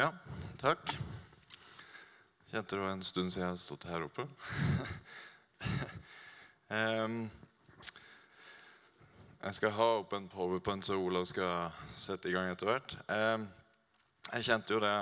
Ja, 0.00 0.12
takk. 0.56 0.94
Kjente 2.48 2.76
det 2.76 2.80
var 2.80 2.94
en 2.94 3.02
stund 3.04 3.28
siden 3.32 3.44
jeg 3.44 3.52
har 3.52 3.58
stått 3.60 3.82
her 3.90 4.06
oppe. 4.06 4.24
um, 6.72 7.18
jeg 9.42 9.58
skal 9.58 9.74
ha 9.76 9.88
opp 9.98 10.16
en 10.16 10.30
powerpoint, 10.32 10.86
så 10.88 10.96
Olav 10.96 11.28
skal 11.28 11.68
sette 12.00 12.30
i 12.30 12.32
gang 12.32 12.48
etter 12.48 12.70
hvert. 12.70 12.96
Um, 13.12 13.44
jeg 14.30 14.48
kjente 14.48 14.72
jo 14.72 14.80
det 14.84 14.94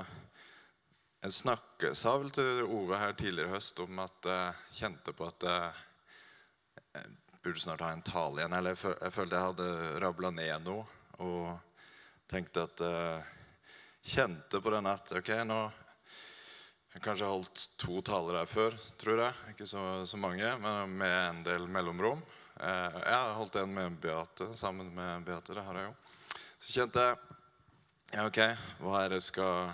Jeg 1.22 1.34
snakket, 1.34 1.96
sa 1.98 2.16
vel 2.18 2.34
til 2.34 2.62
Ove 2.66 2.98
her 2.98 3.14
tidligere 3.18 3.52
i 3.52 3.54
høst 3.54 3.80
om 3.86 4.02
at 4.02 4.28
jeg 4.32 4.76
kjente 4.80 5.14
på 5.14 5.30
at 5.30 5.46
jeg, 5.46 5.72
jeg 6.98 7.16
burde 7.42 7.62
snart 7.62 7.86
ha 7.86 7.94
en 7.94 8.06
tale 8.06 8.42
igjen. 8.42 8.58
Eller 8.58 8.74
jeg, 8.74 8.82
føl- 8.82 9.00
jeg 9.02 9.14
følte 9.14 9.38
jeg 9.38 9.50
hadde 9.52 9.98
rabla 10.02 10.34
ned 10.42 10.66
noe 10.66 10.86
og 11.22 11.50
tenkte 12.30 12.66
at 12.66 12.82
eh, 12.86 13.34
Kjente 14.02 14.60
på 14.62 14.72
den 14.72 14.86
at 14.86 15.12
ok, 15.18 15.34
nå 15.48 15.60
jeg 16.98 17.04
har 17.04 17.28
holdt 17.30 17.64
to 17.78 18.00
taler 18.02 18.40
her 18.40 18.48
før, 18.48 18.74
tror 18.98 19.20
jeg. 19.22 19.34
Ikke 19.52 19.66
så, 19.68 19.82
så 20.08 20.18
mange, 20.18 20.48
men 20.58 20.96
med 20.98 21.16
en 21.18 21.42
del 21.46 21.68
mellomrom. 21.70 22.22
Eh, 22.58 22.96
jeg 23.04 23.14
har 23.14 23.36
holdt 23.38 23.58
en 23.60 23.74
med 23.74 23.98
Beate, 24.02 24.48
sammen 24.58 24.88
med 24.96 25.22
Beate. 25.26 25.54
Det 25.54 25.62
har 25.62 25.78
jeg 25.78 25.90
jo. 25.90 25.92
Så 26.58 26.72
kjente 26.74 27.04
jeg 27.04 27.18
ja, 28.16 28.24
ok, 28.24 28.40
hva 28.80 29.04
er 29.04 29.14
det 29.14 29.20
skal 29.26 29.68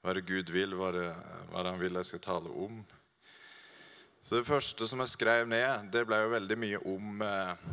hva 0.00 0.12
er 0.12 0.20
det 0.20 0.28
Gud 0.28 0.52
vil, 0.52 0.76
hva 0.76 0.90
er 0.90 0.96
det, 0.96 1.08
hva 1.50 1.58
er 1.60 1.66
det 1.66 1.72
han 1.74 1.80
vil 1.80 1.98
jeg 1.98 2.08
skal 2.08 2.22
tale 2.24 2.52
om? 2.52 2.78
Så 4.20 4.36
Det 4.36 4.46
første 4.46 4.86
som 4.88 5.00
jeg 5.00 5.12
skrev 5.16 5.48
ned, 5.48 5.90
det 5.92 6.06
ble 6.08 6.20
jo 6.20 6.34
veldig 6.36 6.56
mye 6.60 6.80
om 6.88 7.22
eh, 7.24 7.68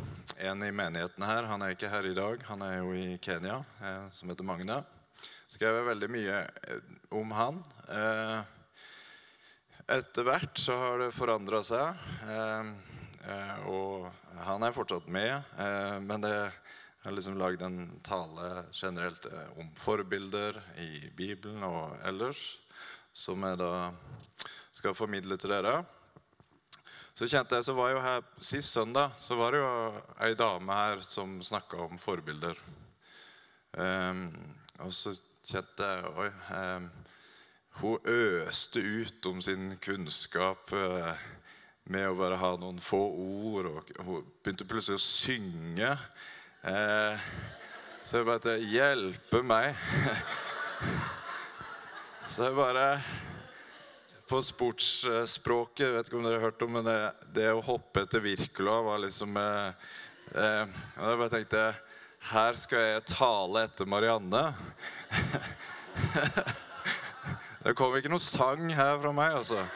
en 0.48 0.64
i 0.64 0.72
menigheten 0.72 1.24
her. 1.24 1.46
Han 1.48 1.62
er 1.62 1.76
ikke 1.76 1.92
her 1.92 2.08
i 2.08 2.16
dag, 2.16 2.42
han 2.48 2.64
er 2.64 2.78
jo 2.80 2.94
i 2.96 3.18
Kenya, 3.20 3.62
eh, 3.80 4.08
som 4.16 4.32
heter 4.32 4.48
Magne. 4.48 4.82
Skrev 5.48 5.80
veldig 5.86 6.08
mye 6.12 6.40
eh, 6.44 6.88
om 7.16 7.30
han. 7.32 7.62
Eh, 7.88 8.40
etter 9.96 10.26
hvert 10.28 10.60
så 10.60 10.76
har 10.76 11.00
det 11.00 11.14
forandra 11.16 11.62
seg. 11.64 12.02
Eh, 12.28 13.68
og 13.68 14.08
han 14.44 14.64
er 14.64 14.76
fortsatt 14.76 15.08
med, 15.12 15.48
men 16.00 16.22
det 16.22 16.30
jeg 16.32 17.02
har 17.02 17.14
liksom 17.16 17.34
lagd 17.40 17.60
en 17.66 17.80
tale 18.06 18.62
generelt 18.72 19.26
om 19.60 19.68
forbilder 19.76 20.56
i 20.80 21.10
Bibelen 21.16 21.60
og 21.66 21.98
ellers, 22.08 22.54
som 23.12 23.44
jeg 23.44 23.58
da 23.60 23.90
skal 24.72 24.96
formidle 24.96 25.36
til 25.36 25.52
dere. 25.52 25.82
Så 27.18 27.28
kjente 27.28 27.58
jeg, 27.58 27.66
så 27.66 27.74
var 27.76 27.92
jo 27.92 28.02
her 28.04 28.24
Sist 28.38 28.72
søndag 28.72 29.16
så 29.20 29.36
var 29.36 29.52
det 29.52 29.60
jo 29.60 30.02
ei 30.24 30.32
dame 30.38 30.80
her 30.80 31.04
som 31.04 31.38
snakka 31.44 31.80
om 31.88 32.00
forbilder. 32.00 32.60
Um, 33.74 34.28
og 34.78 34.92
så 34.94 35.16
kjente 35.48 35.86
jeg 35.88 36.32
ehm, 36.52 36.88
hun 37.80 38.08
øste 38.10 38.80
ut 38.82 39.26
om 39.30 39.38
sin 39.40 39.70
kunnskap 39.80 40.72
eh, 40.76 41.28
med 41.88 42.08
å 42.10 42.16
bare 42.18 42.36
ha 42.40 42.50
noen 42.60 42.80
få 42.82 43.00
ord. 43.22 43.70
Og 43.70 44.02
hun 44.04 44.26
begynte 44.42 44.66
plutselig 44.68 44.98
å 44.98 45.04
synge. 45.04 45.94
Eh, 46.68 47.30
så 48.02 48.20
jeg 48.20 48.28
bare 48.28 48.42
tenkte 48.44 48.72
Hjelpe 48.74 49.42
meg! 49.46 49.78
så 52.30 52.48
jeg 52.48 52.56
bare 52.58 52.86
På 54.28 54.42
sportsspråket, 54.44 55.94
vet 55.94 56.10
ikke 56.10 56.18
om 56.18 56.26
dere 56.26 56.40
har 56.40 56.50
hørt 56.50 56.64
om 56.66 56.74
men 56.76 56.84
det, 56.84 56.98
det 57.36 57.46
å 57.54 57.62
hoppe 57.64 58.02
etter 58.04 58.20
Wirkola 58.20 58.74
var 58.84 59.00
liksom 59.06 59.38
eh, 59.40 59.86
eh, 60.34 60.80
Jeg 60.98 61.20
bare 61.22 61.32
tenkte 61.32 61.62
Her 62.28 62.58
skal 62.58 62.78
jeg 62.82 63.04
tale 63.14 63.62
etter 63.68 63.86
Marianne. 63.88 64.44
Det 67.62 67.74
kom 67.76 67.94
ikke 67.98 68.10
noe 68.10 68.22
sang 68.22 68.70
her 68.72 68.98
fra 69.02 69.12
meg, 69.12 69.34
altså. 69.40 69.64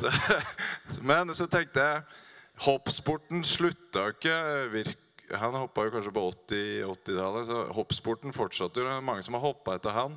Så, 0.00 0.08
men 1.04 1.28
så 1.36 1.44
tenkte 1.44 1.82
jeg 1.84 2.04
Hoppsporten 2.64 3.42
slutta 3.44 4.06
ikke. 4.14 4.36
Han 5.34 5.56
hoppa 5.58 5.84
jo 5.84 5.92
kanskje 5.92 6.12
på 6.14 6.22
80 6.30 6.84
80-tallet, 6.88 7.48
så 7.50 7.64
hoppsporten 7.74 8.32
fortsatte 8.32 8.80
jo. 8.80 8.86
Det 8.86 8.94
er 8.94 9.04
mange 9.04 9.24
som 9.26 9.36
har 9.36 9.42
hoppa 9.44 9.74
etter 9.76 9.92
han. 9.96 10.14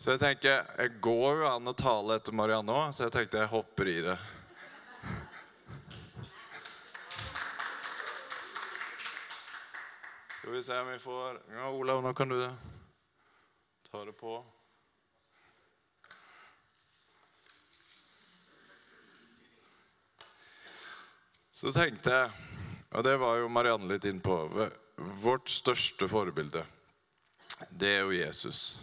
Så 0.00 0.14
jeg 0.14 0.20
tenker, 0.22 0.68
jeg 0.78 1.00
går 1.02 1.42
jo 1.42 1.48
an 1.50 1.70
å 1.70 1.76
tale 1.76 2.20
etter 2.20 2.36
Marianne 2.36 2.72
òg, 2.72 2.92
så 2.94 3.06
jeg 3.06 3.14
tenkte 3.16 3.40
jeg 3.40 3.52
hopper 3.52 3.90
i 3.90 3.98
det. 4.04 4.18
Skal 10.50 10.56
vi 10.56 10.62
se 10.62 10.78
om 10.80 10.88
vi 10.88 10.98
får 10.98 11.40
Ja, 11.50 11.68
Olav, 11.70 12.02
nå 12.02 12.10
kan 12.14 12.28
du 12.28 12.50
ta 13.90 14.00
det 14.04 14.12
på. 14.18 14.32
Så 21.54 21.70
tenkte 21.70 22.16
jeg, 22.16 22.34
og 22.90 23.06
det 23.06 23.14
var 23.22 23.38
jo 23.38 23.46
Marianne 23.46 23.92
litt 23.92 24.10
innpå 24.10 24.42
Vårt 25.22 25.54
største 25.54 26.10
forbilde, 26.10 26.66
det 27.70 27.94
er 28.00 28.06
jo 28.08 28.18
Jesus. 28.18 28.80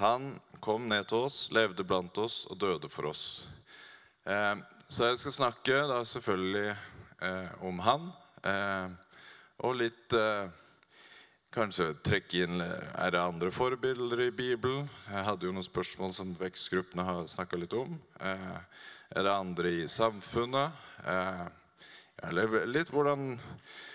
Han 0.00 0.38
kom 0.64 0.88
ned 0.88 1.10
til 1.12 1.28
oss, 1.28 1.50
levde 1.52 1.84
blant 1.84 2.16
oss 2.24 2.46
og 2.48 2.56
døde 2.64 2.88
for 2.88 3.12
oss. 3.12 3.44
Eh, 4.24 4.54
så 4.88 5.10
jeg 5.12 5.20
skal 5.20 5.40
snakke 5.44 5.88
da 5.92 6.04
selvfølgelig 6.08 6.70
eh, 6.72 7.50
om 7.60 7.84
han. 7.84 8.14
Eh, 8.40 9.02
og 9.60 9.82
litt 9.84 10.16
Kanskje 11.56 11.94
trekke 12.04 12.42
inn 12.44 12.60
Er 12.60 13.12
det 13.14 13.20
andre 13.20 13.48
forbilder 13.48 14.26
i 14.26 14.32
Bibelen? 14.34 14.90
Jeg 15.08 15.24
hadde 15.24 15.46
jo 15.46 15.54
noen 15.56 15.64
spørsmål 15.64 16.10
som 16.12 16.34
vekstgruppene 16.36 17.04
har 17.06 17.30
snakka 17.32 17.56
litt 17.56 17.72
om. 17.72 17.94
Eh, 18.20 18.58
er 19.16 19.24
det 19.24 19.32
andre 19.32 19.70
i 19.72 19.86
samfunnet? 19.88 20.76
Eh, 21.00 21.46
eller 22.28 22.66
litt 22.68 22.92
hvordan 22.92 23.38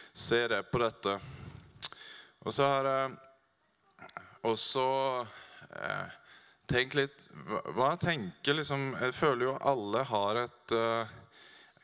ser 0.10 0.56
jeg 0.56 0.66
på 0.72 0.82
dette? 0.82 1.14
Og 2.42 2.56
så 2.56 2.66
har 2.66 2.90
jeg 2.90 3.12
også 4.50 4.86
eh, 5.22 6.16
tenkt 6.66 6.98
litt 6.98 7.28
hva, 7.76 7.92
tenker 8.02 8.58
liksom 8.58 8.96
Jeg 9.04 9.14
føler 9.14 9.52
jo 9.52 9.60
alle 9.62 10.02
har 10.10 10.42
et 10.48 10.76
eh, 10.80 11.14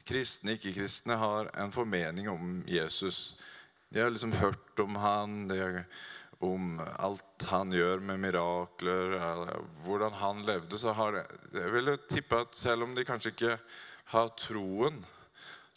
Kristne, 0.09 0.57
ikke-kristne 0.57 1.19
har 1.21 1.51
en 1.53 1.75
formening 1.75 2.31
om 2.33 2.63
Jesus. 2.65 3.35
De 3.89 4.01
har 4.01 4.11
liksom 4.11 4.33
hørt 4.35 4.79
om 4.83 4.95
han, 4.99 5.49
har, 5.49 5.83
om 6.43 6.79
alt 6.99 7.45
han 7.49 7.71
gjør 7.71 8.01
med 8.03 8.19
mirakler, 8.19 9.15
hvordan 9.85 10.17
han 10.19 10.43
levde. 10.47 10.79
Så 10.79 10.95
har 10.97 11.15
det, 11.15 11.25
jeg 11.55 11.75
vil 11.75 11.93
tippe 12.09 12.41
at 12.43 12.57
selv 12.57 12.87
om 12.87 12.95
de 12.95 13.05
kanskje 13.07 13.31
ikke 13.35 13.55
har 14.11 14.33
troen, 14.39 14.99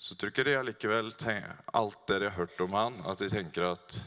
så 0.00 0.16
tror 0.16 0.32
ikke 0.32 0.46
de 0.48 0.56
allikevel 0.56 1.12
alt 1.76 2.02
det 2.08 2.20
de 2.22 2.28
har 2.30 2.38
hørt 2.38 2.60
om 2.64 2.74
han, 2.74 3.00
at 3.04 3.20
de 3.20 3.28
tenker 3.28 3.68
at, 3.74 4.00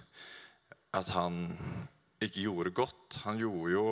at 0.94 1.10
han 1.14 1.44
ikke 2.24 2.48
gjorde 2.48 2.76
godt. 2.76 3.20
Han 3.24 3.38
gjorde 3.38 3.72
jo, 3.72 3.88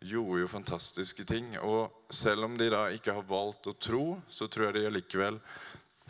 gjorde 0.00 0.40
jo 0.40 0.48
fantastiske 0.48 1.26
ting. 1.28 1.52
Og 1.60 1.92
selv 2.10 2.48
om 2.48 2.56
de 2.58 2.70
da 2.72 2.86
ikke 2.94 3.14
har 3.14 3.28
valgt 3.28 3.68
å 3.68 3.76
tro, 3.78 4.04
så 4.28 4.48
tror 4.48 4.70
jeg 4.70 4.78
de 4.78 4.86
allikevel 4.90 5.38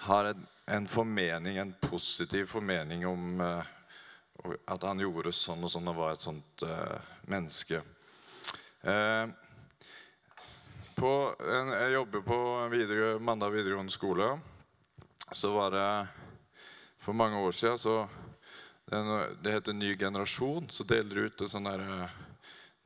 har 0.06 0.30
en, 0.30 0.46
en 0.66 0.88
formening, 0.88 1.58
en 1.58 1.74
positiv 1.80 2.46
formening 2.46 3.06
om 3.06 3.40
eh, 3.40 3.72
at 4.66 4.82
han 4.82 5.00
gjorde 5.00 5.32
sånn 5.34 5.64
og 5.64 5.70
sånn 5.72 5.90
og 5.90 5.98
var 5.98 6.14
et 6.14 6.24
sånt 6.24 6.64
eh, 6.66 7.10
menneske. 7.30 7.82
Eh, 8.82 9.24
på 10.96 11.12
jeg 11.38 11.92
jobber 11.92 12.22
på 12.24 12.38
videre, 12.72 13.16
Mandal 13.20 13.52
videregående 13.52 13.92
skole. 13.92 14.30
Så 15.32 15.50
var 15.52 15.74
det 15.74 15.88
for 17.02 17.12
mange 17.12 17.36
år 17.36 17.52
siden 17.52 17.78
så 17.78 17.96
det, 18.86 19.00
det 19.42 19.52
heter 19.52 19.76
Ny 19.76 19.96
generasjon. 19.98 20.70
Så 20.70 20.86
deler 20.88 21.14
de 21.14 21.26
ut 21.26 21.42
et 21.42 21.52
sånt 21.52 21.68
der 21.68 21.82
eh, 21.84 22.16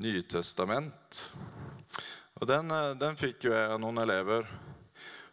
Nytestament. 0.00 1.20
Og 2.40 2.48
den, 2.48 2.72
eh, 2.72 2.96
den 2.98 3.16
fikk 3.20 3.46
jo 3.46 3.54
jeg 3.54 3.72
av 3.76 3.80
noen 3.82 4.00
elever. 4.02 4.48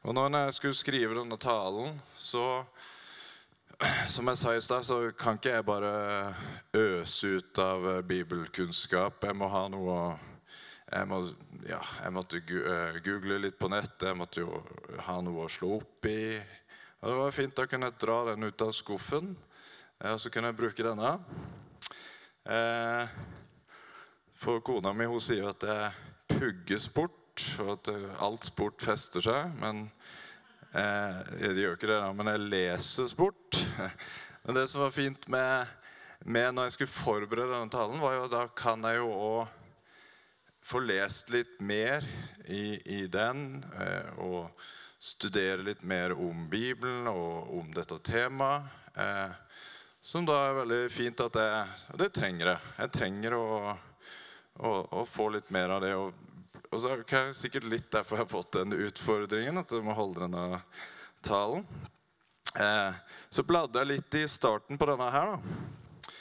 Og 0.07 0.13
når 0.15 0.37
jeg 0.37 0.53
skulle 0.55 0.75
skrive 0.79 1.15
denne 1.17 1.35
talen, 1.35 1.97
så 2.15 2.63
som 4.13 4.29
jeg 4.31 4.39
sa 4.39 4.53
i 4.55 4.61
stad, 4.63 4.85
så 4.87 4.99
kan 5.19 5.35
ikke 5.35 5.51
jeg 5.51 5.65
bare 5.67 5.89
øse 6.79 7.33
ut 7.35 7.59
av 7.59 7.89
eh, 7.91 7.99
bibelkunnskap. 8.07 9.19
Jeg 9.27 9.35
må 9.35 9.49
ha 9.51 9.65
noe 9.67 9.97
å 9.97 10.05
jeg, 10.87 11.09
må, 11.11 11.19
ja, 11.67 11.81
jeg 12.05 12.15
måtte 12.15 12.39
eh, 12.39 13.01
google 13.03 13.41
litt 13.43 13.59
på 13.59 13.67
nett. 13.67 13.99
Jeg 13.99 14.15
måtte 14.15 14.45
jo 14.45 14.61
ha 15.09 15.17
noe 15.19 15.43
å 15.43 15.51
slå 15.51 15.73
opp 15.81 16.07
i. 16.07 16.39
Og 17.01 17.11
det 17.11 17.19
var 17.19 17.35
fint. 17.35 17.57
Da 17.59 17.67
kunne 17.67 17.91
dra 17.99 18.21
den 18.31 18.47
ut 18.47 18.63
av 18.63 18.71
skuffen, 18.71 19.33
og 20.07 20.21
så 20.23 20.31
kunne 20.31 20.53
jeg 20.53 20.61
bruke 20.63 20.87
denne. 20.87 21.17
Eh, 22.47 23.19
for 24.39 24.63
kona 24.63 24.95
mi 24.95 25.11
hun 25.11 25.19
sier 25.19 25.51
at 25.51 25.67
det 25.67 25.81
pugger 26.31 26.79
sport, 27.37 27.59
og 27.63 27.73
at 27.75 27.91
eh, 27.93 28.23
alt 28.23 28.47
sport 28.47 28.81
fester 28.81 29.21
seg. 29.21 29.51
Men 29.61 29.89
eh, 30.73 31.21
det 31.41 31.61
gjør 31.61 31.77
ikke 31.77 31.91
det, 31.91 31.99
da, 32.01 32.13
men 32.13 32.31
jeg 32.33 32.47
leser 32.47 33.11
sport. 33.11 33.61
Men 34.47 34.55
det 34.55 34.69
som 34.71 34.79
var 34.79 34.93
fint 34.95 35.25
med 35.27 35.67
med 36.25 36.53
når 36.55 36.67
jeg 36.67 36.75
skulle 36.77 36.91
forberede 36.91 37.53
denne 37.53 37.71
talen, 37.71 38.01
var 38.01 38.15
jo 38.15 38.25
at 38.25 38.33
da 38.33 38.43
kan 38.57 38.83
jeg 38.87 38.97
jo 39.01 39.09
òg 39.11 39.55
få 40.67 40.81
lest 40.83 41.29
litt 41.31 41.59
mer 41.63 42.05
i, 42.47 42.79
i 42.97 43.05
den. 43.11 43.63
Eh, 43.77 44.17
og 44.23 44.49
studere 44.99 45.63
litt 45.63 45.83
mer 45.87 46.15
om 46.17 46.47
Bibelen 46.49 47.07
og 47.11 47.53
om 47.59 47.69
dette 47.75 47.99
temaet. 48.03 48.65
Eh, 48.97 49.35
som 50.01 50.25
da 50.25 50.37
er 50.47 50.57
veldig 50.61 50.81
fint 50.93 51.19
at 51.19 51.35
jeg 51.35 51.63
Og 51.91 51.99
det 51.99 52.09
trenger 52.15 52.51
jeg. 52.53 52.73
Jeg 52.77 52.91
trenger 52.95 53.35
å, 53.37 53.47
å, 54.57 54.71
å 54.99 55.05
få 55.05 55.29
litt 55.35 55.49
mer 55.53 55.75
av 55.75 55.83
det. 55.83 55.93
Og, 55.95 56.26
og 56.71 56.81
så 56.81 56.91
er 56.91 57.03
det 57.03 57.21
sikkert 57.37 57.67
litt 57.69 57.91
derfor 57.93 58.17
jeg 58.17 58.25
har 58.25 58.31
fått 58.31 58.57
den 58.57 58.75
utfordringen, 58.75 59.57
at 59.61 59.71
jeg 59.71 59.85
må 59.85 59.95
holde 59.95 60.25
denne 60.25 60.61
talen. 61.23 61.63
Eh, 62.57 62.93
så 63.29 63.43
bladde 63.47 63.79
jeg 63.79 63.91
litt 63.91 64.17
i 64.19 64.27
starten 64.31 64.79
på 64.79 64.87
denne 64.89 65.09
her. 65.13 65.35
da. 65.35 66.11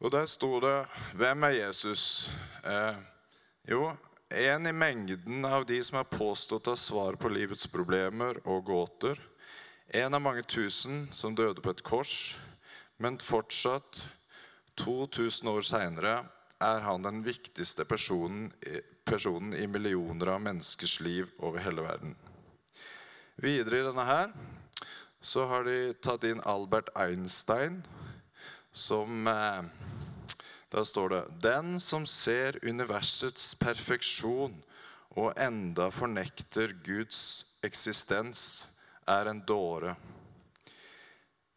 Og 0.00 0.12
der 0.12 0.26
sto 0.26 0.60
det 0.60 0.86
'Hvem 1.14 1.44
er 1.44 1.50
Jesus?' 1.50 2.30
Eh, 2.64 2.96
jo, 3.68 3.96
en 4.30 4.66
i 4.66 4.72
mengden 4.72 5.44
av 5.44 5.66
de 5.66 5.82
som 5.82 5.98
er 5.98 6.04
påstått 6.04 6.66
å 6.66 6.74
ha 6.74 6.76
svar 6.76 7.16
på 7.16 7.28
livets 7.28 7.66
problemer 7.66 8.40
og 8.44 8.64
gåter. 8.64 9.18
En 9.94 10.14
av 10.14 10.22
mange 10.22 10.42
tusen 10.42 11.08
som 11.12 11.34
døde 11.34 11.62
på 11.62 11.70
et 11.70 11.82
kors, 11.82 12.36
men 12.98 13.18
fortsatt, 13.18 14.02
2000 14.76 15.48
år 15.48 15.62
seinere, 15.62 16.28
er 16.62 16.80
han 16.80 17.04
den 17.04 17.22
viktigste 17.24 17.84
personen, 17.84 18.50
personen 19.04 19.54
i 19.54 19.66
millioner 19.68 20.34
av 20.34 20.40
menneskers 20.44 21.00
liv 21.04 21.32
over 21.38 21.60
hele 21.64 21.84
verden. 21.84 22.14
Videre 23.36 23.82
i 23.82 23.84
denne 23.84 24.06
her 24.08 24.32
så 25.20 25.44
har 25.50 25.66
de 25.66 25.92
tatt 26.00 26.24
inn 26.24 26.40
Albert 26.48 26.88
Einstein, 26.96 27.82
som 28.72 29.26
eh, 29.28 29.62
Da 30.70 30.82
står 30.84 31.08
det 31.08 31.20
Den 31.40 31.76
som 31.80 32.04
ser 32.06 32.58
universets 32.62 33.54
perfeksjon 33.60 34.56
og 35.16 35.32
enda 35.40 35.88
fornekter 35.94 36.74
Guds 36.84 37.46
eksistens, 37.64 38.66
er 39.08 39.30
en 39.30 39.40
dåre. 39.46 39.94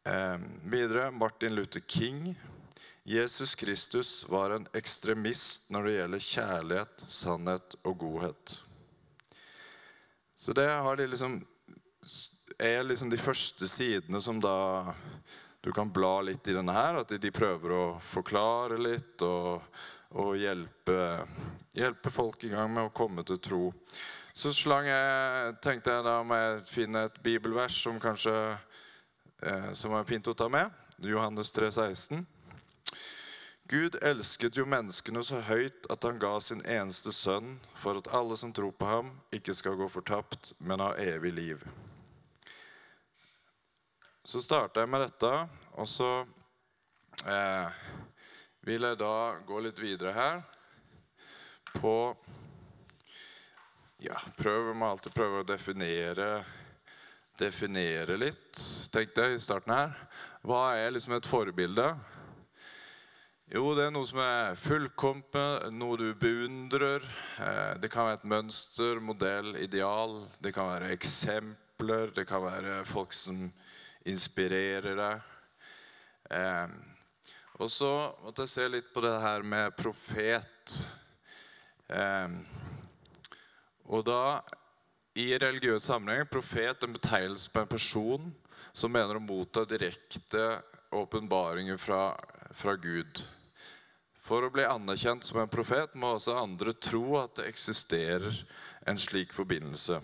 Eh, 0.06 0.38
videre 0.63 1.10
Martin 1.12 1.56
Luther 1.56 1.84
King. 1.88 2.36
Jesus 3.04 3.56
Kristus 3.56 4.25
var 4.30 4.54
en 4.54 4.68
ekstremist 4.78 5.69
når 5.74 5.88
det 5.88 5.94
gjelder 5.96 6.25
kjærlighet, 6.25 7.06
sannhet 7.07 7.78
og 7.84 7.98
godhet. 8.04 8.57
Så 10.40 10.54
det 10.56 10.68
de 10.98 11.07
liksom 11.07 11.40
er 12.60 12.84
liksom 12.84 13.10
de 13.10 13.18
første 13.18 13.68
sidene 13.68 14.22
som 14.22 14.40
da 14.40 14.94
du 15.62 15.72
kan 15.75 15.92
bla 15.92 16.22
litt 16.22 16.48
i 16.48 16.56
denne 16.56 16.75
her. 16.75 17.01
At 17.01 17.12
de 17.12 17.31
prøver 17.31 17.75
å 17.75 17.84
forklare 18.04 18.80
litt 18.80 19.24
og, 19.25 19.66
og 20.16 20.36
hjelpe, 20.40 21.00
hjelpe, 21.75 22.12
folk 22.12 22.44
i 22.44 22.54
gang 22.54 22.72
med 22.74 22.90
å 22.90 22.96
komme 22.96 23.25
til 23.28 23.40
tro. 23.44 23.63
Så 24.36 24.54
slang 24.56 24.88
jeg, 24.88 25.56
tenkte 25.63 25.96
jeg 25.96 26.06
da 26.06 26.19
må 26.24 26.38
jeg 26.40 26.66
finne 26.69 27.07
et 27.07 27.24
bibelvers 27.24 27.75
som 27.84 28.00
kanskje 28.00 28.36
eh, 29.44 29.72
som 29.75 29.96
er 29.98 30.07
fint 30.07 30.28
å 30.31 30.38
ta 30.38 30.48
med. 30.51 30.72
Johannes 31.04 31.51
3, 31.56 31.72
16. 31.75 32.24
Gud 33.69 34.00
elsket 34.01 34.57
jo 34.57 34.63
menneskene 34.66 35.21
så 35.21 35.44
høyt 35.45 35.86
at 35.94 36.06
han 36.07 36.18
ga 36.18 36.31
sin 36.42 36.63
eneste 36.66 37.12
sønn 37.13 37.60
for 37.77 38.00
at 38.00 38.10
alle 38.18 38.33
som 38.42 38.50
tror 38.50 38.74
på 38.74 38.88
ham, 38.89 39.12
ikke 39.30 39.54
skal 39.54 39.77
gå 39.77 39.86
fortapt, 39.94 40.56
men 40.57 40.81
ha 40.81 40.95
evig 40.98 41.36
liv. 41.38 41.62
Så 44.25 44.42
starta 44.42 44.81
jeg 44.81 44.89
med 44.89 45.06
dette, 45.06 45.31
og 45.77 45.86
så 45.86 46.10
eh, 47.30 47.77
vil 48.66 48.89
jeg 48.89 48.98
da 49.04 49.13
gå 49.45 49.62
litt 49.62 49.81
videre 49.81 50.18
her 50.18 50.42
på 51.77 51.95
Ja, 54.01 54.15
prøv, 54.39 54.74
må 54.74 54.89
alltid 54.89 55.13
prøve 55.13 55.44
å 55.44 55.45
definere 55.45 56.39
definere 57.39 58.18
litt, 58.19 58.60
tenkte 58.92 59.27
jeg 59.27 59.38
i 59.38 59.44
starten 59.44 59.72
her. 59.72 59.94
Hva 60.44 60.72
er 60.75 60.95
liksom 60.95 61.13
et 61.15 61.27
forbilde? 61.27 61.94
Jo, 63.50 63.72
det 63.74 63.88
er 63.88 63.94
noe 63.96 64.06
som 64.06 64.19
er 64.22 64.57
fullkomment, 64.62 65.72
noe 65.74 65.96
du 65.98 66.12
beundrer. 66.22 67.01
Eh, 67.42 67.80
det 67.81 67.90
kan 67.90 68.06
være 68.06 68.19
et 68.19 68.25
mønster, 68.30 69.00
modell, 69.01 69.56
ideal. 69.57 70.19
Det 70.38 70.51
kan 70.54 70.68
være 70.69 70.92
eksempler. 70.94 72.12
Det 72.13 72.28
kan 72.30 72.44
være 72.44 72.75
folk 72.86 73.16
som 73.18 73.48
inspirerer 74.06 74.94
deg. 75.00 75.31
Eh, 76.30 76.75
og 77.57 77.72
så 77.74 77.90
måtte 78.22 78.46
jeg 78.46 78.54
se 78.54 78.68
litt 78.69 78.94
på 78.94 79.01
det 79.01 79.16
her 79.24 79.42
med 79.42 79.74
profet. 79.80 80.78
Eh, 81.90 82.38
og 83.90 84.06
da, 84.12 84.22
i 85.18 85.31
religiøs 85.42 85.90
sammenheng, 85.90 86.30
profet 86.30 86.86
en 86.86 86.94
betegnelse 87.00 87.50
på 87.50 87.66
en 87.66 87.74
person 87.74 88.30
som 88.69 88.94
mener 88.94 89.18
å 89.18 89.25
motta 89.25 89.66
direkte 89.66 90.46
åpenbaringer 90.94 91.81
fra, 91.81 92.13
fra 92.54 92.78
Gud. 92.78 93.25
For 94.29 94.45
å 94.45 94.51
bli 94.53 94.61
anerkjent 94.61 95.25
som 95.25 95.39
en 95.41 95.49
profet 95.49 95.95
må 95.97 96.11
også 96.13 96.35
andre 96.37 96.69
tro 96.77 97.15
at 97.17 97.39
det 97.39 97.47
eksisterer 97.49 98.35
en 98.85 98.97
slik 99.01 99.31
forbindelse. 99.33 99.95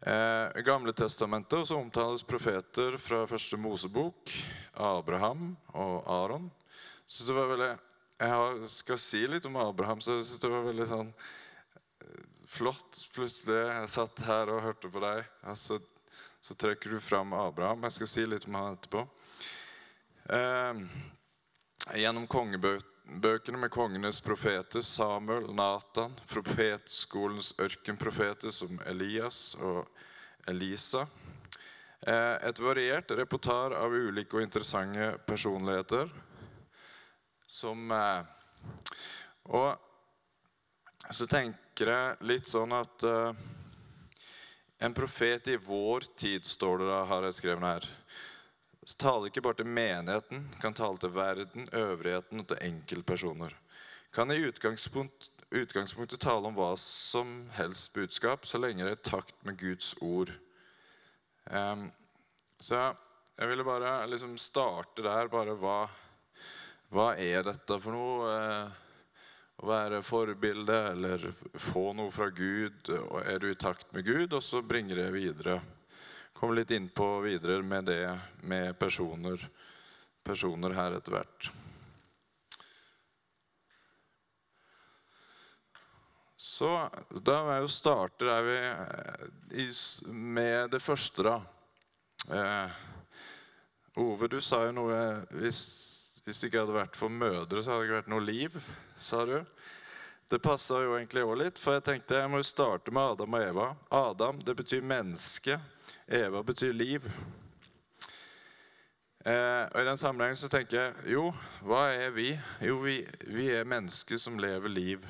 Eh, 0.00 0.62
Gamle 0.64 0.94
testamentet 0.96 1.68
omtales 1.76 2.22
profeter 2.24 2.96
fra 2.96 3.26
første 3.28 3.58
Mosebok, 3.60 4.32
Abraham 4.72 5.50
og 5.76 6.08
Aron. 6.08 6.46
Så 7.04 7.26
det 7.28 7.36
var 7.36 7.50
veldig, 7.50 7.68
Jeg 8.24 8.70
skal 8.72 8.98
si 9.04 9.20
litt 9.26 9.44
om 9.44 9.58
Abraham, 9.60 10.00
så 10.00 10.14
jeg 10.14 10.24
synes 10.24 10.40
det 10.40 10.50
var 10.54 10.64
veldig 10.64 10.86
sånn 10.88 11.10
eh, 11.12 12.22
flott. 12.48 13.02
Plutselig 13.12 13.58
jeg 13.66 13.90
satt 13.98 14.22
her 14.24 14.54
og 14.54 14.62
hørte 14.64 14.88
på 14.88 15.02
deg, 15.04 15.28
og 15.44 15.60
så, 15.60 15.76
så 16.40 16.56
trekker 16.56 16.96
du 16.96 17.04
fram 17.04 17.36
Abraham. 17.36 17.84
Jeg 17.84 17.98
skal 17.98 18.10
si 18.14 18.24
litt 18.24 18.48
om 18.48 18.56
han 18.56 18.78
etterpå. 18.78 19.04
Eh, 20.32 20.82
gjennom 21.94 22.26
kongebøkene 22.26 23.60
med 23.60 23.70
kongenes 23.70 24.20
profeter, 24.20 24.82
Samuel, 24.82 25.48
Nathan, 25.54 26.16
profetskolens 26.30 27.52
ørkenprofeter 27.62 28.54
som 28.54 28.80
Elias 28.86 29.54
og 29.60 29.86
Elisa. 30.48 31.06
Eh, 32.00 32.36
et 32.48 32.60
variert 32.62 33.10
reportar 33.18 33.74
av 33.78 33.94
ulike 33.94 34.36
og 34.38 34.44
interessante 34.44 35.16
personligheter 35.26 36.10
som 37.46 37.90
eh, 37.92 38.24
Og 39.46 39.76
så 41.14 41.26
tenker 41.30 41.90
jeg 41.92 42.26
litt 42.26 42.48
sånn 42.50 42.72
at 42.74 43.04
uh, 43.06 43.30
en 44.82 44.94
profet 44.96 45.46
i 45.52 45.56
vår 45.62 46.08
tid, 46.18 46.44
står 46.44 46.82
det 46.82 46.88
da, 46.90 47.04
har 47.06 47.26
jeg 47.28 47.36
skrevet 47.38 47.66
her. 47.68 47.86
Så 48.86 48.94
taler 49.02 49.30
ikke 49.30 49.42
bare 49.42 49.58
til 49.58 49.66
menigheten, 49.66 50.44
kan 50.62 50.74
tale 50.76 51.00
til 51.02 51.10
verden, 51.14 51.66
øvrigheten 51.74 52.42
og 52.42 52.46
til 52.52 52.60
enkeltpersoner. 52.68 53.56
Kan 54.14 54.30
i 54.30 54.38
utgangspunkt, 54.46 55.30
utgangspunktet 55.50 56.22
tale 56.22 56.46
om 56.46 56.54
hva 56.54 56.70
som 56.78 57.48
helst 57.56 57.90
budskap, 57.96 58.46
så 58.46 58.60
lenge 58.62 58.86
det 58.86 58.94
er 58.94 59.00
i 59.00 59.08
takt 59.10 59.36
med 59.44 59.58
Guds 59.58 59.90
ord. 60.00 60.30
Um, 61.50 61.90
så 62.62 62.92
jeg 63.36 63.50
ville 63.50 63.66
bare 63.66 63.98
liksom 64.08 64.38
starte 64.38 65.02
der. 65.04 65.28
Bare 65.34 65.58
hva, 65.58 65.80
hva 66.94 67.12
er 67.18 67.42
dette 67.46 67.80
for 67.82 67.94
noe? 67.94 68.32
Uh, 68.32 68.82
å 69.56 69.68
være 69.70 70.02
forbilde 70.04 70.76
eller 70.90 71.30
få 71.56 71.90
noe 71.96 72.12
fra 72.12 72.28
Gud. 72.34 72.90
og 72.92 73.22
Er 73.24 73.40
du 73.40 73.48
i 73.50 73.58
takt 73.58 73.92
med 73.96 74.04
Gud, 74.04 74.34
og 74.36 74.44
så 74.44 74.60
bringer 74.62 75.00
det 75.00 75.10
videre. 75.14 75.60
Kom 76.36 76.52
litt 76.54 76.70
innpå 76.70 77.20
videre 77.24 77.62
med 77.62 77.88
det 77.88 78.02
med 78.44 78.78
personer, 78.78 79.40
personer 80.22 80.76
her 80.76 80.98
etter 80.98 81.16
hvert. 81.16 81.48
Så 86.36 86.70
da 87.24 87.40
må 87.44 87.56
jo 87.62 87.72
starter 87.72 88.30
er 88.32 88.46
vi, 88.46 89.66
med 90.12 90.70
det 90.76 90.80
første, 90.84 91.24
da. 91.24 91.40
Eh, 92.28 92.78
Ove, 93.96 94.28
du 94.28 94.40
sa 94.44 94.66
jo 94.66 94.76
noe 94.76 95.02
hvis 95.32 95.64
hvis 96.26 96.40
det 96.42 96.48
ikke 96.48 96.64
hadde 96.64 96.74
vært 96.74 96.96
for 96.98 97.12
mødre, 97.12 97.60
så 97.62 97.70
hadde 97.70 97.84
det 97.84 97.86
ikke 97.86 97.98
vært 98.00 98.08
noe 98.10 98.24
liv, 98.26 98.54
sa 98.98 99.20
du. 99.28 99.36
Det 100.26 100.40
passa 100.42 100.80
jo 100.82 100.96
egentlig 100.96 101.22
òg 101.22 101.36
litt, 101.38 101.60
for 101.62 101.76
jeg 101.76 101.84
tenkte 101.86 102.18
jeg 102.18 102.30
må 102.32 102.40
jo 102.40 102.46
starte 102.48 102.90
med 102.90 103.12
Adam 103.12 103.36
og 103.38 103.44
Eva. 103.46 103.66
Adam, 103.94 104.40
det 104.42 104.56
betyr 104.58 104.82
menneske. 104.82 105.60
Eva 106.06 106.42
betyr 106.42 106.72
liv. 106.72 107.06
Eh, 109.26 109.64
og 109.66 109.80
I 109.80 109.86
den 109.88 109.98
sammenhengen 109.98 110.38
så 110.38 110.46
tenker 110.46 110.76
jeg 110.78 111.14
jo, 111.16 111.32
hva 111.66 111.88
er 111.90 112.12
vi? 112.14 112.28
Jo, 112.62 112.76
vi, 112.84 113.00
vi 113.26 113.48
er 113.50 113.66
mennesker 113.66 114.20
som 114.22 114.36
lever 114.38 114.70
liv. 114.70 115.08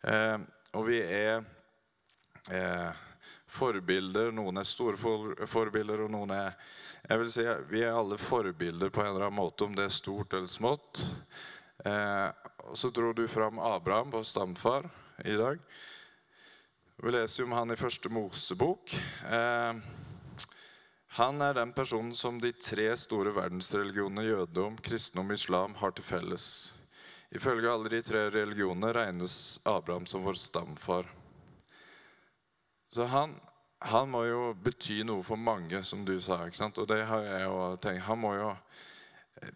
Eh, 0.00 0.38
og 0.72 0.86
vi 0.88 1.02
er 1.04 1.42
eh, 2.48 3.02
forbilder. 3.52 4.32
Noen 4.32 4.62
er 4.62 4.64
store 4.64 4.96
for, 4.96 5.34
forbilder, 5.44 6.06
og 6.06 6.14
noen 6.14 6.32
er 6.32 6.56
jeg 7.04 7.20
vil 7.20 7.32
si 7.34 7.44
Vi 7.68 7.82
er 7.84 7.92
alle 7.92 8.16
forbilder 8.16 8.88
på 8.88 9.02
en 9.02 9.10
eller 9.10 9.26
annen 9.26 9.42
måte, 9.42 9.66
om 9.68 9.74
det 9.76 9.90
er 9.90 9.92
stort 9.92 10.32
eller 10.32 10.48
smått. 10.48 11.02
Eh, 11.84 12.30
og 12.64 12.78
Så 12.80 12.88
dro 12.88 13.12
du 13.12 13.26
fram 13.28 13.60
Abraham, 13.60 14.08
vår 14.16 14.24
stamfar, 14.24 14.88
i 15.20 15.36
dag. 15.36 15.60
Vi 16.96 17.12
leser 17.12 17.42
jo 17.42 17.50
om 17.50 17.58
han 17.58 17.76
i 17.76 17.76
første 17.76 18.08
Mosebok. 18.08 18.96
Eh, 19.28 19.84
han 21.14 21.42
er 21.42 21.54
den 21.54 21.70
personen 21.72 22.14
som 22.18 22.40
de 22.42 22.50
tre 22.58 22.88
store 22.98 23.30
verdensreligionene 23.36 24.24
jødedom, 24.26 24.74
kristendom 24.82 25.28
og 25.30 25.36
islam 25.38 25.74
har 25.78 25.92
til 25.94 26.02
felles. 26.02 26.46
Ifølge 27.30 27.70
alle 27.70 27.92
de 27.92 28.00
tre 28.02 28.24
religionene 28.34 28.90
regnes 28.96 29.60
Abraham 29.62 30.08
som 30.10 30.24
vår 30.26 30.34
stamfar. 30.42 31.06
Så 32.90 33.06
han, 33.10 33.36
han 33.78 34.10
må 34.10 34.24
jo 34.26 34.40
bety 34.58 35.04
noe 35.06 35.22
for 35.22 35.38
mange, 35.38 35.84
som 35.86 36.02
du 36.06 36.16
sa. 36.18 36.40
ikke 36.48 36.58
sant? 36.58 36.80
Og 36.82 36.88
det 36.90 37.04
har 37.06 37.22
jeg 37.26 37.44
jo 37.46 37.60
tenkt. 37.82 38.06
Han 38.08 38.20
må 38.22 38.32
jo 38.34 38.48
eh, 39.42 39.54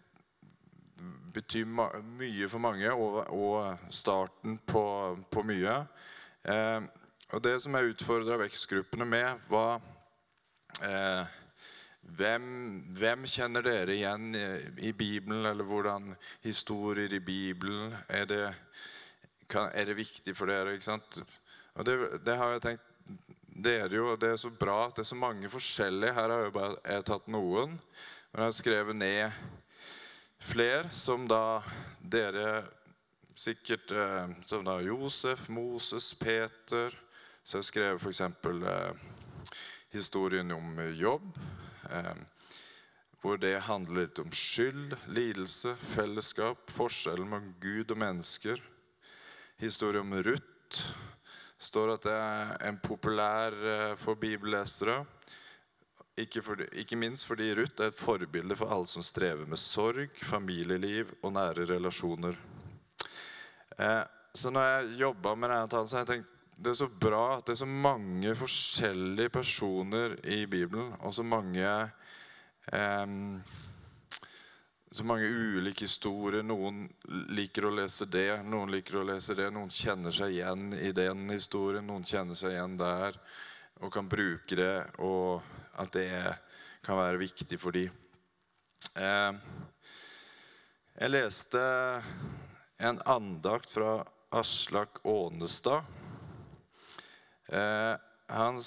bety 1.35 1.65
mye 1.67 2.47
for 2.47 2.63
mange, 2.63 2.93
og, 2.95 3.19
og 3.35 3.91
starten 3.91 4.55
på, 4.63 4.85
på 5.27 5.43
mye. 5.43 5.75
Eh, 6.47 6.87
og 7.35 7.43
det 7.43 7.57
som 7.59 7.75
jeg 7.75 7.97
utfordra 7.97 8.39
vekstgruppene 8.45 9.07
med, 9.07 9.43
var 9.51 9.83
eh, 10.83 11.38
hvem, 12.17 12.45
hvem, 12.97 13.25
kjenner 13.29 13.65
dere 13.65 13.95
igjen 13.95 14.33
i, 14.35 14.91
Bibelen, 14.91 15.45
eller 15.45 15.67
hvordan 15.67 16.13
historier 16.43 17.13
i 17.13 17.19
Bibelen 17.19 17.93
Er 18.07 18.25
det, 18.25 18.43
er 19.49 19.85
det 19.85 19.97
viktig 19.97 20.35
for 20.37 20.49
dere? 20.49 20.73
ikke 20.73 20.89
sant? 20.89 21.21
Og 21.75 21.85
det, 21.85 21.97
det 22.25 22.37
har 22.37 22.55
jeg 22.55 22.65
tenkt 22.65 22.85
det 23.59 23.75
er 23.81 23.91
jo 23.91 24.15
det 24.15 24.29
er 24.31 24.37
så 24.39 24.49
bra 24.49 24.85
at 24.85 24.95
det 24.95 25.03
er 25.03 25.09
så 25.09 25.17
mange 25.19 25.49
forskjellige. 25.51 26.13
Her 26.13 26.31
har 26.31 26.43
jeg 26.45 26.53
bare 26.55 26.75
jeg 26.85 27.05
tatt 27.09 27.27
noen. 27.27 27.75
Men 28.31 28.43
jeg 28.43 28.45
har 28.45 28.55
skrevet 28.55 28.95
ned 28.95 29.31
flere 30.39 30.91
som 30.95 31.25
da 31.27 31.59
dere 31.99 32.63
sikkert 33.39 33.91
eh, 33.91 34.31
Som 34.45 34.65
da 34.67 34.79
Josef, 34.83 35.49
Moses, 35.49 36.13
Peter. 36.15 36.95
Så 37.43 37.57
jeg 37.57 37.69
skrev 37.69 37.99
f.eks. 37.99 38.21
Eh, 38.21 38.93
historien 39.91 40.51
om 40.51 40.79
jobb. 40.93 41.39
Hvor 43.19 43.39
det 43.41 43.55
handler 43.67 44.05
litt 44.05 44.19
om 44.21 44.31
skyld, 44.31 44.95
lidelse, 45.11 45.73
fellesskap, 45.95 46.69
forskjellen 46.71 47.27
mellom 47.27 47.53
Gud 47.59 47.91
og 47.91 47.99
mennesker. 47.99 48.61
Historien 49.59 50.05
om 50.05 50.21
Ruth 50.23 50.83
står 51.59 51.95
at 51.97 52.05
det 52.07 52.15
er 52.15 52.53
en 52.69 52.77
populær 52.79 53.55
eh, 53.73 53.95
for 53.99 54.19
bibellesere. 54.19 55.01
Ikke, 56.19 56.41
for, 56.43 56.61
ikke, 56.75 56.99
minst 56.99 57.27
fordi 57.27 57.51
Ruth 57.55 57.79
er 57.79 57.91
et 57.91 57.99
forbilde 57.99 58.55
for 58.59 58.71
alle 58.71 58.87
som 58.91 59.03
strever 59.03 59.47
med 59.47 59.59
sorg, 59.59 60.15
familieliv 60.27 61.11
og 61.21 61.33
nære 61.35 61.67
relasjoner. 61.69 62.39
Eh, 63.79 64.03
så 64.35 64.51
når 64.51 64.67
jeg 64.67 64.99
jobba 65.03 65.35
med 65.35 65.51
denne 65.51 65.71
talen, 65.71 65.91
så 65.91 65.97
har 65.99 66.05
jeg 66.05 66.11
tenkt 66.13 66.38
det 66.59 66.73
er 66.73 66.77
så 66.81 66.89
bra 66.91 67.23
at 67.37 67.47
det 67.47 67.55
er 67.55 67.61
så 67.61 67.69
mange 67.69 68.35
forskjellige 68.35 69.31
personer 69.31 70.17
i 70.27 70.43
Bibelen, 70.49 70.91
og 70.99 71.13
så 71.15 71.23
mange 71.23 71.65
eh, 72.73 73.13
så 74.91 75.05
mange 75.05 75.27
ulike 75.29 75.85
historier. 75.85 76.43
Noen 76.43 76.87
liker 77.29 77.67
å 77.69 77.73
lese 77.77 78.07
det, 78.09 78.41
noen 78.43 78.73
liker 78.73 78.99
å 78.99 79.05
lese 79.07 79.35
det. 79.37 79.47
Noen 79.53 79.69
kjenner 79.71 80.13
seg 80.13 80.33
igjen 80.33 80.73
i 80.73 80.91
den 80.97 81.27
historien, 81.29 81.85
noen 81.85 82.07
kjenner 82.07 82.37
seg 82.37 82.55
igjen 82.55 82.77
der 82.79 83.19
og 83.79 83.93
kan 83.93 84.09
bruke 84.11 84.57
det, 84.59 84.89
og 84.99 85.39
at 85.79 85.93
det 85.95 86.09
kan 86.83 86.99
være 86.99 87.21
viktig 87.21 87.59
for 87.61 87.75
dem. 87.75 87.93
Eh, 88.99 89.37
jeg 90.99 91.13
leste 91.13 91.61
en 92.83 92.99
andakt 93.07 93.71
fra 93.71 94.01
Aslak 94.35 94.99
Ånestad. 95.07 95.98
Eh, 97.49 97.95
han, 98.29 98.61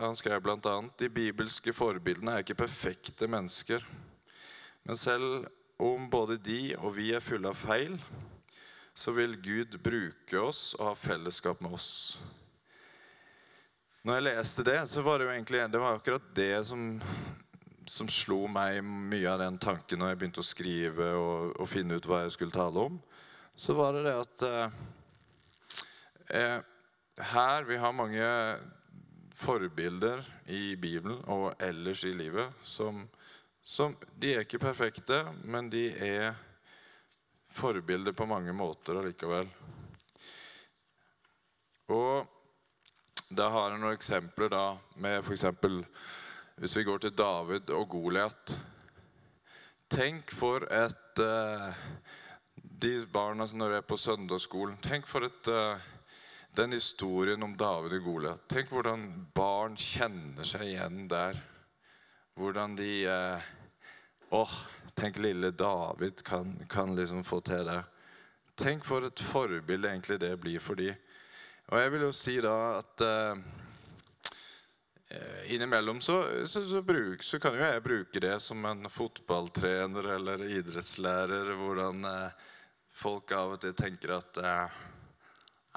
han 0.00 0.16
skrev 0.16 0.42
bl.a.: 0.42 0.74
De 0.98 1.08
bibelske 1.10 1.72
forbildene 1.74 2.36
er 2.36 2.44
ikke 2.44 2.60
perfekte 2.62 3.26
mennesker. 3.26 3.82
Men 4.86 4.96
selv 4.96 5.48
om 5.78 6.06
både 6.10 6.38
de 6.38 6.76
og 6.78 6.94
vi 6.96 7.10
er 7.14 7.22
fulle 7.22 7.50
av 7.50 7.58
feil, 7.58 7.98
så 8.94 9.14
vil 9.14 9.36
Gud 9.42 9.78
bruke 9.82 10.40
oss 10.42 10.72
og 10.78 10.92
ha 10.92 10.94
fellesskap 10.98 11.60
med 11.62 11.74
oss. 11.74 11.90
Når 14.06 14.14
jeg 14.14 14.26
leste 14.28 14.64
det, 14.66 14.78
så 14.90 15.02
var 15.02 15.18
det 15.18 15.26
jo 15.26 15.34
egentlig 15.34 15.66
det 15.70 15.82
var 15.82 15.98
akkurat 15.98 16.30
det 16.34 16.64
som, 16.66 16.86
som 17.86 18.08
slo 18.10 18.46
meg 18.50 18.80
mye 18.82 19.28
av 19.30 19.42
den 19.42 19.58
tanken 19.58 20.00
når 20.00 20.12
jeg 20.12 20.20
begynte 20.22 20.42
å 20.42 20.48
skrive 20.48 21.12
og, 21.18 21.52
og 21.58 21.70
finne 21.70 21.98
ut 21.98 22.06
hva 22.06 22.24
jeg 22.24 22.34
skulle 22.38 22.54
tale 22.54 22.88
om. 22.88 22.98
Så 23.58 23.74
var 23.74 23.94
det 23.94 24.06
det 24.06 24.16
at 24.22 24.48
eh, 24.48 24.82
eh 26.38 26.58
her 27.18 27.64
vi 27.68 27.76
har 27.76 27.92
mange 27.92 28.26
forbilder 29.38 30.22
i 30.46 30.76
Bibelen 30.76 31.22
og 31.30 31.54
ellers 31.62 32.04
i 32.04 32.12
livet 32.12 32.54
som 32.62 33.06
som, 33.68 33.92
de 34.16 34.30
er 34.32 34.46
ikke 34.46 34.62
perfekte, 34.62 35.18
men 35.44 35.66
de 35.68 35.90
er 35.92 36.36
forbilder 37.52 38.14
på 38.16 38.24
mange 38.24 38.54
måter 38.56 38.96
allikevel. 38.96 39.50
Og 41.92 42.24
da 43.28 43.50
har 43.52 43.74
jeg 43.74 43.82
noen 43.82 43.98
eksempler 43.98 44.48
da 44.54 44.62
med 45.04 45.20
f.eks. 45.20 45.44
hvis 46.56 46.78
vi 46.78 46.86
går 46.88 47.04
til 47.04 47.12
David 47.18 47.74
og 47.76 47.84
Goliat. 47.92 48.56
Tenk 49.92 50.32
for 50.32 50.64
et 50.72 51.20
uh, 51.20 51.68
De 52.56 52.94
barna 53.12 53.46
som 53.48 53.62
er 53.64 53.80
på 53.80 53.96
søndagsskolen 53.96 54.76
Tenk 54.84 55.06
for 55.08 55.24
et 55.24 55.48
uh, 55.48 55.80
den 56.58 56.72
historien 56.74 57.42
om 57.42 57.56
David 57.56 57.92
og 58.00 58.06
Goliat. 58.08 58.48
Tenk 58.50 58.72
hvordan 58.72 59.04
barn 59.34 59.76
kjenner 59.78 60.46
seg 60.46 60.64
igjen 60.72 61.04
der. 61.10 61.38
Hvordan 62.38 62.74
de 62.78 62.92
uh, 63.06 63.54
Åh, 64.34 64.56
tenk 64.98 65.20
lille 65.22 65.50
David 65.56 66.22
kan, 66.26 66.50
kan 66.68 66.96
liksom 66.98 67.22
få 67.24 67.40
til 67.46 67.64
det. 67.70 67.78
Tenk 68.58 68.84
for 68.84 69.06
et 69.06 69.22
forbilde 69.22 69.88
egentlig 69.88 70.18
det 70.20 70.34
blir 70.42 70.58
for 70.60 70.76
de. 70.76 70.90
Og 71.70 71.78
jeg 71.80 71.94
vil 71.94 72.04
jo 72.08 72.10
si 72.16 72.34
da 72.42 72.56
at 72.80 73.04
eh, 73.04 73.40
innimellom 75.54 76.00
så, 76.04 76.18
så, 76.44 76.64
så, 76.66 76.82
bruk, 76.82 77.22
så, 77.24 77.38
kan 77.40 77.56
jo 77.56 77.64
jeg 77.64 77.84
bruke 77.84 78.20
det 78.24 78.34
som 78.44 78.64
en 78.68 78.88
fotballtrener 78.90 80.10
eller 80.16 80.44
idrettslærer. 80.48 81.54
Hvordan 81.60 82.04
eh, 82.08 82.46
folk 82.90 83.32
av 83.36 83.56
og 83.56 83.62
til 83.62 83.76
tenker 83.78 84.16
at 84.18 84.40
uh, 84.42 84.78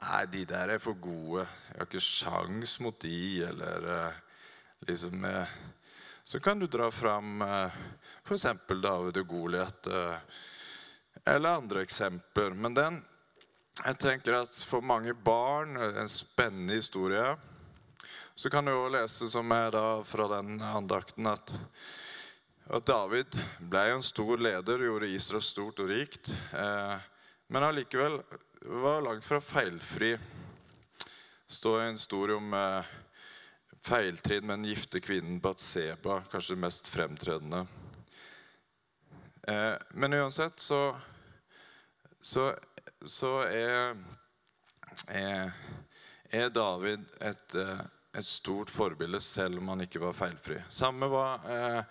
Nei, 0.02 0.24
de 0.34 0.46
der 0.50 0.74
er 0.74 0.82
for 0.82 0.98
gode. 0.98 1.46
Jeg 1.70 1.78
har 1.78 1.88
ikke 1.90 2.02
sjans 2.02 2.80
mot 2.82 2.98
de, 3.04 3.44
eller 3.46 4.16
liksom 4.88 5.28
Så 6.24 6.40
kan 6.40 6.60
du 6.60 6.66
dra 6.66 6.90
fram 6.92 7.44
F.eks. 8.26 8.48
David 8.68 9.18
og 9.22 9.28
Goliat 9.28 9.88
eh, 9.88 10.18
eller 11.26 11.62
andre 11.62 11.82
eksempler. 11.86 12.54
Men 12.54 12.74
den 12.74 13.02
jeg 13.80 13.98
tenker 14.04 14.36
at 14.42 14.56
for 14.68 14.84
mange 14.84 15.14
barn 15.16 15.78
en 15.80 16.10
spennende 16.12 16.76
historie. 16.82 17.38
Så 18.36 18.50
kan 18.52 18.66
du 18.66 18.74
også 18.74 18.92
lese 18.96 19.30
som 19.32 19.54
er 19.56 19.72
da 19.74 19.86
fra 20.06 20.28
den 20.36 20.60
andakten 20.62 21.30
at, 21.32 21.54
at 22.68 22.88
David 22.88 23.38
ble 23.72 23.86
en 23.94 24.04
stor 24.04 24.42
leder, 24.42 24.84
gjorde 24.86 25.10
Israel 25.10 25.46
stort 25.46 25.80
og 25.80 25.90
rikt. 25.94 26.34
Eh, 26.52 27.08
men 27.52 27.64
allikevel 27.64 28.22
var 28.62 29.02
langt 29.02 29.26
fra 29.26 29.42
feilfri. 29.42 30.12
Det 31.46 31.54
står 31.54 31.82
en 31.82 31.98
historie 31.98 32.36
om 32.40 32.54
eh, 32.54 32.92
feiltrinn 33.84 34.46
med 34.46 34.60
den 34.60 34.70
gifte 34.70 35.02
kvinnen 35.04 35.42
Batseba, 35.44 36.22
kanskje 36.32 36.56
det 36.56 36.62
mest 36.64 36.88
fremtredende. 36.88 37.66
Eh, 39.52 39.76
men 39.92 40.14
uansett 40.14 40.64
så, 40.64 40.96
så, 42.22 42.54
så 43.04 43.36
er, 43.44 44.00
er, 45.12 45.52
er, 46.32 46.50
David 46.56 47.04
et, 47.20 47.56
eh, 47.60 47.86
et, 48.14 48.32
stort 48.32 48.72
forbilde, 48.72 49.20
selv 49.20 49.60
om 49.60 49.76
han 49.76 49.84
ikke 49.90 50.06
var 50.08 50.16
feilfri. 50.16 50.62
Samme 50.70 51.12
var 51.12 51.52
eh, 51.52 51.84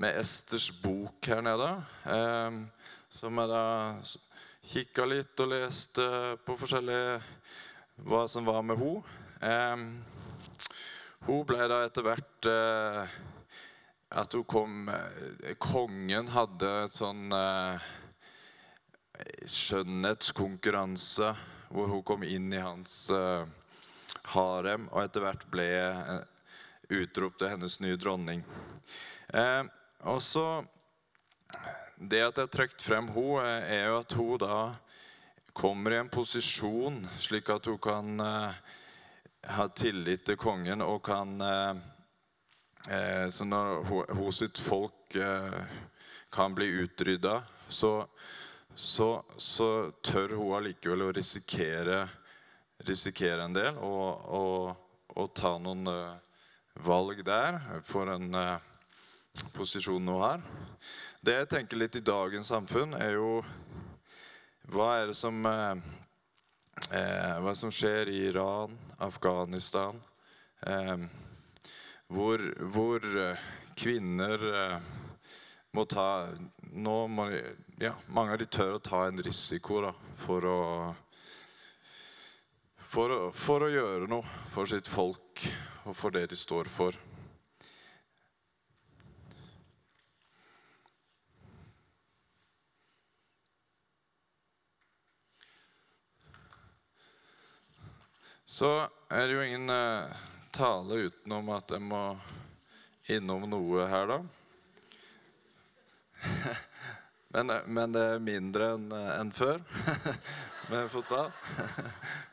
med 0.00 0.16
Esters 0.24 0.72
bok 0.80 1.28
her 1.28 1.44
nede. 1.44 1.74
Eh, 2.08 2.62
som 3.20 3.44
er 3.44 3.52
da 3.52 3.66
kikka 4.64 5.04
litt 5.08 5.40
og 5.44 5.50
leste 5.52 6.04
på 6.44 6.56
forskjellige 6.56 7.18
hva 8.08 8.24
som 8.30 8.46
var 8.48 8.62
med 8.66 8.80
henne. 8.80 9.02
Eh, 9.44 9.76
hun 11.28 11.44
ble 11.48 11.68
da 11.70 11.82
etter 11.84 12.04
hvert 12.06 12.48
eh, 12.48 13.14
at 14.14 14.36
hun 14.36 14.44
kom 14.48 14.88
eh, 14.92 15.54
Kongen 15.60 16.30
hadde 16.32 16.70
et 16.84 16.96
sånn 16.96 17.32
eh, 17.36 17.90
skjønnhetskonkurranse 19.44 21.34
hvor 21.74 21.90
hun 21.90 22.04
kom 22.06 22.24
inn 22.26 22.52
i 22.54 22.62
hans 22.62 23.10
eh, 23.14 23.44
harem, 24.34 24.88
og 24.92 25.02
etter 25.04 25.24
hvert 25.24 25.44
ble 25.52 25.68
eh, 25.80 26.20
utropt 26.94 27.40
til 27.40 27.52
hennes 27.52 27.80
nye 27.80 27.96
dronning. 28.00 28.44
Og 30.04 30.20
så 30.22 30.44
Det 32.04 32.20
at 32.20 32.36
jeg 32.36 32.44
har 32.44 32.52
trukket 32.52 32.82
frem 32.84 33.06
henne, 33.14 33.50
er 33.64 33.86
jo 33.88 33.98
at 34.02 34.12
hun 34.18 34.40
da 34.42 34.56
kommer 35.56 35.94
i 35.94 36.00
en 36.02 36.10
posisjon 36.12 36.98
slik 37.22 37.48
at 37.54 37.64
hun 37.70 37.78
kan 37.80 38.20
eh, 38.20 38.56
ha 39.56 39.66
tillit 39.72 40.26
til 40.28 40.36
kongen 40.36 40.82
og 40.84 40.98
kan 41.06 41.32
eh, 41.40 41.80
eh, 42.90 43.28
Så 43.30 43.46
når 43.48 43.86
hun, 43.88 44.32
sitt 44.36 44.60
folk 44.60 45.16
eh, 45.16 45.56
kan 46.34 46.54
bli 46.54 46.66
utrydda, 46.82 47.38
så, 47.68 48.06
så, 48.74 49.24
så, 49.36 49.70
tør 50.02 50.36
hun 50.36 50.58
allikevel 50.58 51.06
å 51.06 51.12
risikere, 51.14 52.02
risikere 52.84 53.46
en 53.46 53.56
del 53.56 53.78
og, 53.78 54.28
og, 54.28 55.10
og 55.14 55.32
ta 55.38 55.56
noen 55.56 55.88
eh, 55.88 56.38
valg 56.84 57.24
der 57.24 57.62
for 57.86 58.12
en 58.12 58.34
eh, 58.34 58.73
posisjon 59.54 60.04
nå 60.04 60.18
her. 60.22 60.42
Det 61.24 61.34
jeg 61.38 61.50
tenker 61.50 61.80
litt 61.80 61.96
i 61.96 62.04
dagens 62.04 62.50
samfunn, 62.52 62.94
er 62.98 63.16
jo 63.16 63.38
hva 64.72 64.94
er 65.00 65.10
det 65.10 65.16
som 65.18 65.44
eh, 65.44 65.76
er 66.90 67.40
Hva 67.44 67.52
som 67.54 67.70
skjer 67.72 68.08
i 68.10 68.24
Iran, 68.30 68.72
Afghanistan, 68.98 70.00
eh, 70.66 71.04
hvor, 72.08 72.42
hvor 72.74 73.04
eh, 73.04 73.44
kvinner 73.76 74.46
eh, 74.50 74.78
må 75.74 75.84
ta 75.90 76.28
Nå 76.74 76.96
må 77.06 77.28
ja, 77.78 77.92
mange 78.10 78.34
av 78.34 78.40
de 78.40 78.48
tør 78.50 78.76
å 78.78 78.82
ta 78.82 79.04
en 79.06 79.20
risiko 79.22 79.80
da, 79.84 79.92
for 80.18 80.48
å 80.50 80.60
for 82.94 83.14
for 83.34 83.66
å 83.66 83.70
gjøre 83.70 84.08
noe 84.10 84.26
for 84.50 84.70
sitt 84.70 84.90
folk 84.90 85.44
og 85.84 85.94
for 85.94 86.14
det 86.14 86.28
de 86.32 86.38
står 86.38 86.70
for. 86.70 86.98
Så 98.54 98.88
er 99.08 99.26
det 99.26 99.34
jo 99.34 99.42
ingen 99.42 99.70
uh, 99.70 100.06
tale 100.54 100.94
utenom 101.08 101.48
at 101.56 101.72
jeg 101.74 101.82
må 101.82 102.02
innom 103.10 103.48
noe 103.50 103.86
her, 103.90 104.12
da. 104.12 104.18
men, 107.34 107.50
eh, 107.50 107.64
men, 107.66 107.96
det 107.96 108.04
er 108.12 108.22
mindre 108.22 108.68
enn 108.76 108.92
en 108.94 109.32
før 109.34 109.58
med 110.70 110.86
fotball. 110.92 111.32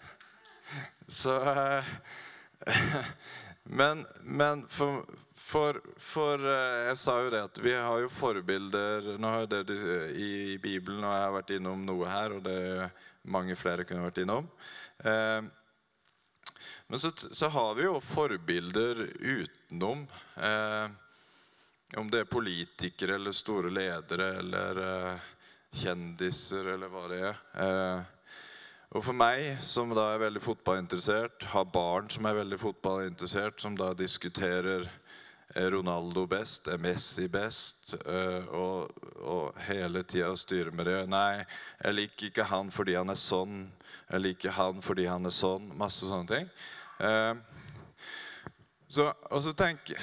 Så 1.22 1.34
uh, 1.42 1.90
Men, 3.82 4.04
men 4.22 4.62
for, 4.70 5.02
for, 5.34 5.80
for, 5.98 6.46
Jeg 6.46 7.00
sa 7.02 7.16
jo 7.24 7.32
det 7.34 7.42
at 7.48 7.60
vi 7.62 7.74
har 7.74 8.02
jo 8.02 8.10
forbilder 8.14 9.16
Nå 9.22 9.32
har 9.34 9.50
det 9.50 9.64
i 10.18 10.58
Bibelen, 10.62 11.02
og 11.02 11.16
jeg 11.16 11.26
har 11.26 11.34
vært 11.36 11.54
innom 11.58 11.82
noe 11.86 12.10
her, 12.10 12.38
og 12.38 12.46
det 12.46 12.56
er 12.62 13.10
mange 13.34 13.58
flere 13.58 13.86
kunne 13.90 14.06
vært 14.06 14.22
innom. 14.24 14.48
Eh, 15.02 15.50
men 16.88 17.00
så, 17.00 17.12
så, 17.12 17.50
har 17.50 17.76
vi 17.78 17.86
jo 17.86 18.00
forbilder 18.04 19.06
utenom. 19.20 20.08
Eh, 20.36 20.90
om 22.00 22.08
det 22.12 22.24
er 22.24 22.32
politikere 22.32 23.18
eller 23.20 23.36
store 23.36 23.72
ledere 23.74 24.30
eller 24.40 24.82
eh, 24.86 25.30
kjendiser 25.82 26.74
eller 26.74 26.92
hva 26.92 27.06
det 27.12 27.22
er. 27.28 27.42
Eh, 27.66 28.18
og 28.92 29.06
for 29.06 29.16
meg, 29.16 29.58
som 29.64 29.92
da 29.96 30.10
er 30.12 30.26
veldig 30.26 30.42
fotballinteressert, 30.44 31.46
har 31.54 31.70
barn 31.72 32.10
som 32.12 32.26
er 32.28 32.42
veldig 32.42 32.60
fotballinteressert, 32.60 33.62
som 33.64 33.78
da 33.80 33.94
diskuterer 33.96 34.84
er 34.84 34.90
Ronaldo 35.56 36.26
best? 36.28 36.68
Er 36.68 36.78
Messi 36.78 37.28
best? 37.28 37.96
Eh, 38.06 38.48
og, 38.56 38.92
og 39.20 39.58
hele 39.68 40.04
tida 40.04 40.32
styre 40.40 40.72
med 40.72 40.88
det. 40.88 41.00
Nei, 41.12 41.44
jeg 41.84 41.98
liker 41.98 42.30
ikke 42.30 42.48
han 42.52 42.72
fordi 42.72 42.96
han 42.96 43.12
er 43.12 43.20
sånn. 43.20 43.66
Jeg 44.12 44.24
liker 44.24 44.56
han 44.56 44.82
fordi 44.84 45.08
han 45.10 45.28
er 45.28 45.36
sånn. 45.36 45.68
Masse 45.80 46.08
sånne 46.08 46.30
ting. 46.32 46.50
Eh, 47.04 47.34
så, 48.92 49.10
og 49.32 49.40
så 49.40 49.54
tenk 49.56 49.94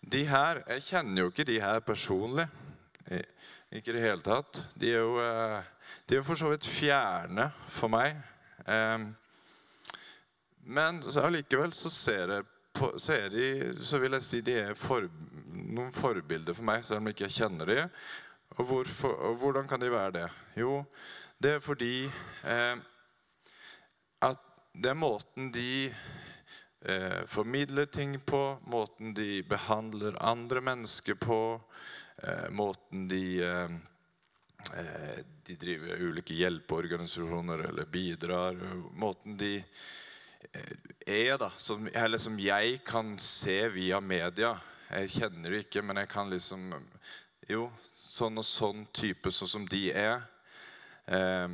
De 0.00 0.22
her 0.24 0.62
Jeg 0.70 0.84
kjenner 0.86 1.20
jo 1.20 1.28
ikke 1.28 1.44
de 1.44 1.58
her 1.60 1.82
personlig. 1.84 2.46
Ikke 3.72 3.92
i 3.92 3.96
det 3.96 4.04
hele 4.04 4.24
tatt. 4.24 4.62
De 4.78 4.92
er 4.92 5.02
jo, 5.02 5.16
eh, 5.20 5.62
de 6.08 6.16
er 6.16 6.26
for 6.26 6.38
så 6.38 6.50
vidt 6.52 6.66
fjerne 6.66 7.50
for 7.68 7.92
meg. 7.92 8.16
Eh, 8.66 9.06
men 10.66 11.00
allikevel 11.02 11.74
så 11.76 11.90
ser 11.92 12.32
jeg 12.34 12.46
på, 12.76 12.92
så, 13.00 13.16
de, 13.32 13.74
så 13.80 14.00
vil 14.02 14.16
jeg 14.18 14.26
si 14.26 14.42
de 14.44 14.58
er 14.68 14.74
for, 14.78 15.08
noen 15.52 15.92
forbilder 15.94 16.56
for 16.56 16.66
meg, 16.68 16.84
selv 16.84 17.00
om 17.00 17.08
jeg 17.08 17.16
ikke 17.16 17.32
kjenner 17.38 17.72
de. 17.72 17.78
Og, 18.56 18.76
og 19.02 19.40
hvordan 19.40 19.68
kan 19.68 19.80
de 19.82 19.92
være 19.92 20.14
det? 20.20 20.26
Jo, 20.60 20.82
det 21.42 21.56
er 21.56 21.64
fordi 21.64 22.06
eh, 22.06 22.76
at 24.24 24.44
det 24.76 24.92
er 24.92 24.98
måten 24.98 25.50
de 25.52 25.88
eh, 25.88 27.22
formidler 27.28 27.88
ting 27.92 28.16
på, 28.20 28.58
måten 28.72 29.14
de 29.16 29.42
behandler 29.48 30.16
andre 30.24 30.62
mennesker 30.64 31.18
på, 31.20 31.40
eh, 32.22 32.48
måten 32.50 33.08
de 33.08 33.24
eh, 33.44 33.78
eh 34.72 35.24
De 35.46 35.54
driver 35.54 36.00
ulike 36.02 36.34
hjelpeorganisasjoner 36.34 37.60
eller 37.68 37.84
bidrar. 37.86 38.56
Måten 38.98 39.36
de 39.38 39.60
er, 41.06 41.36
da, 41.40 41.50
som, 41.58 41.88
eller 41.92 42.18
som 42.18 42.38
jeg 42.40 42.80
kan 42.86 43.14
se 43.22 43.58
via 43.74 44.00
media. 44.00 44.56
Jeg 44.90 45.12
kjenner 45.16 45.52
det 45.52 45.64
ikke, 45.66 45.82
men 45.82 46.02
jeg 46.02 46.10
kan 46.12 46.30
liksom 46.30 46.72
Jo, 47.46 47.68
sånn 47.92 48.40
og 48.40 48.46
sånn 48.46 48.86
type, 48.96 49.30
sånn 49.30 49.50
som 49.50 49.66
de 49.70 49.84
er. 49.94 50.24
Eh, 51.06 51.52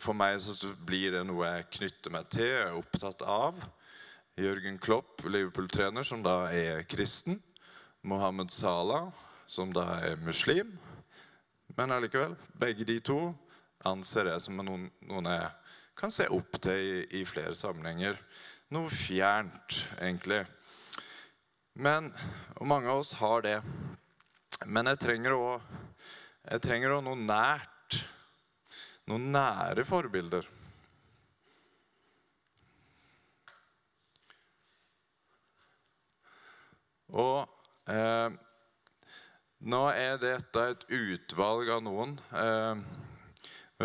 for 0.00 0.16
meg 0.16 0.38
så 0.40 0.70
blir 0.86 1.12
det 1.12 1.24
noe 1.28 1.48
jeg 1.48 1.68
knytter 1.78 2.14
meg 2.14 2.28
til, 2.32 2.48
jeg 2.48 2.68
er 2.70 2.78
opptatt 2.78 3.24
av. 3.26 3.58
Jørgen 4.40 4.78
Klopp, 4.80 5.20
Liverpool-trener, 5.28 6.06
som 6.08 6.22
da 6.24 6.46
er 6.48 6.86
kristen. 6.88 7.36
Mohammed 8.02 8.50
Salah, 8.50 9.10
som 9.46 9.74
da 9.76 9.84
er 10.08 10.16
muslim. 10.24 10.72
Men 11.76 11.92
allikevel, 11.92 12.32
begge 12.58 12.86
de 12.88 12.96
to 13.04 13.18
anser 13.88 14.30
jeg 14.32 14.44
som 14.44 14.56
noen, 14.58 14.88
noen 15.04 15.28
jeg 15.30 15.50
kan 15.98 16.10
se 16.10 16.28
opp 16.32 16.58
til 16.62 16.78
i, 16.78 17.20
i, 17.20 17.24
flere 17.28 17.54
sammenhenger. 17.54 18.18
Noe 18.72 18.90
fjernt, 18.90 19.82
egentlig. 20.00 20.44
Men, 21.74 22.12
Og 22.60 22.66
mange 22.68 22.90
av 22.90 23.02
oss 23.02 23.12
har 23.20 23.42
det. 23.44 23.58
Men 24.66 24.86
jeg 24.92 25.00
trenger 25.02 25.36
òg 25.36 27.04
noe 27.04 27.18
nært 27.18 27.72
noen 29.10 29.32
nære 29.34 29.84
forbilder. 29.86 30.46
Og 37.12 37.92
eh, 37.92 38.36
nå 39.68 39.80
er 39.92 40.20
dette 40.22 40.62
et 40.72 40.86
utvalg 40.96 41.68
av 41.74 41.82
noen 41.84 42.14
eh, 42.40 42.84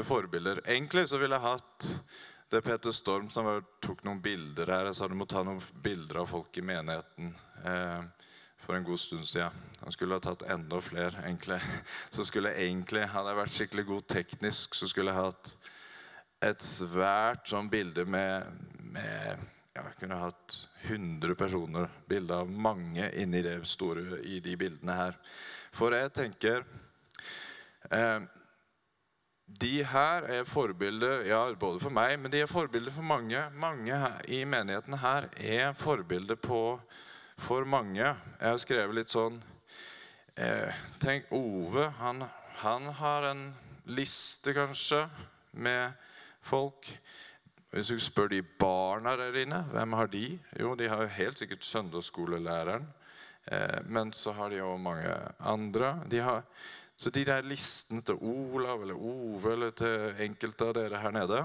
forbilder. 0.05 0.61
Egentlig 0.65 1.07
så 1.09 1.17
ville 1.21 1.37
jeg 1.37 1.47
hatt 1.47 1.89
det 2.47 2.61
er 2.61 2.63
Peter 2.63 2.93
Storm 2.95 3.27
som 3.33 3.47
tok 3.83 4.05
noen 4.07 4.21
bilder 4.23 4.69
her. 4.71 4.87
Jeg 4.87 4.95
sa 4.95 5.07
du 5.11 5.17
må 5.19 5.25
ta 5.27 5.41
noen 5.43 5.59
bilder 5.83 6.21
av 6.21 6.29
folk 6.31 6.55
i 6.55 6.63
menigheten. 6.63 7.33
Eh, 7.67 8.05
for 8.63 8.75
en 8.75 8.83
god 8.87 8.99
stund 8.99 9.27
siden. 9.27 9.51
Han 9.79 9.91
skulle 9.91 10.15
ha 10.15 10.23
tatt 10.23 10.45
enda 10.47 10.79
flere, 10.81 11.25
egentlig. 11.25 11.59
Så 12.15 12.25
skulle 12.25 12.53
jeg 12.53 12.69
egentlig, 12.69 13.03
Hadde 13.11 13.33
jeg 13.33 13.39
vært 13.41 13.55
skikkelig 13.57 13.85
god 13.87 14.07
teknisk, 14.11 14.75
så 14.75 14.87
skulle 14.87 15.13
jeg 15.13 15.27
hatt 15.27 15.51
et 16.47 16.63
svært 16.63 17.47
sånn 17.49 17.69
bilde 17.71 18.03
med, 18.05 18.47
med 18.93 19.45
ja, 19.73 19.83
Jeg 19.83 19.95
kunne 20.01 20.19
hatt 20.21 20.57
100 20.87 21.35
personer, 21.39 21.87
bilde 22.07 22.35
av 22.35 22.51
mange 22.51 23.11
inni 23.17 23.41
det 23.43 23.59
store 23.67 24.21
i 24.23 24.39
de 24.43 24.55
bildene 24.59 24.97
her. 24.99 25.19
For 25.75 25.95
jeg 25.95 26.13
tenker 26.15 26.63
eh, 27.91 28.19
De 29.47 29.83
her 29.87 30.25
er 30.27 30.43
forbilder 30.43 31.21
ja, 31.29 31.39
både 31.55 31.79
for 31.79 31.93
meg, 31.93 32.17
men 32.19 32.31
de 32.31 32.41
er 32.43 32.49
forbilder 32.51 32.91
for 32.91 33.05
mange. 33.07 33.39
Mange 33.55 33.95
i 34.27 34.41
menigheten 34.43 34.97
her 34.99 35.29
er 35.39 35.71
forbilder 35.71 36.35
på 36.35 36.79
for 37.39 37.63
mange. 37.63 38.03
Jeg 38.03 38.43
har 38.43 38.59
skrevet 38.59 38.97
litt 38.97 39.13
sånn 39.13 39.37
eh, 40.35 40.75
Tenk 40.99 41.31
Ove. 41.31 41.87
Han, 42.01 42.25
han, 42.59 42.89
har 42.99 43.29
en 43.31 43.47
liste, 43.87 44.51
kanskje, 44.57 45.05
med 45.57 45.95
folk. 46.43 46.89
Hvis 47.71 47.93
du 47.93 48.03
spør 48.03 48.33
de 48.35 48.41
barna 48.43 49.15
der 49.15 49.35
inne, 49.45 49.63
hvem 49.71 49.95
har 49.95 50.11
de? 50.11 50.25
Jo, 50.59 50.75
de 50.75 50.91
har 50.91 51.07
helt 51.17 51.39
sikkert 51.39 51.63
søndagsskolelæreren. 51.63 52.87
Eh, 53.47 53.79
men 53.87 54.11
så 54.11 54.35
har 54.35 54.51
de 54.51 54.59
òg 54.59 54.75
mange 54.81 55.13
andre. 55.39 55.95
De 56.11 56.19
har, 56.19 56.43
Så 56.97 57.11
de 57.13 57.21
der 57.25 57.45
listene 57.45 58.01
til 58.01 58.17
Olav 58.25 58.81
eller 58.81 58.97
Ove 58.97 59.51
eller 59.53 59.75
til 59.77 60.17
enkelte 60.25 60.65
av 60.65 60.73
dere 60.79 61.01
her 61.03 61.13
nede 61.13 61.43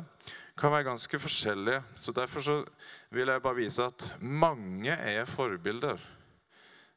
kan 0.57 0.73
være 0.73 0.87
ganske 0.89 1.19
forskjellige. 1.19 1.83
Så 1.97 2.13
Derfor 2.13 2.41
så 2.41 2.65
vil 3.11 3.29
jeg 3.29 3.43
bare 3.43 3.61
vise 3.61 3.85
at 3.85 4.07
mange 4.21 4.93
er 4.93 5.25
forbilder 5.25 6.01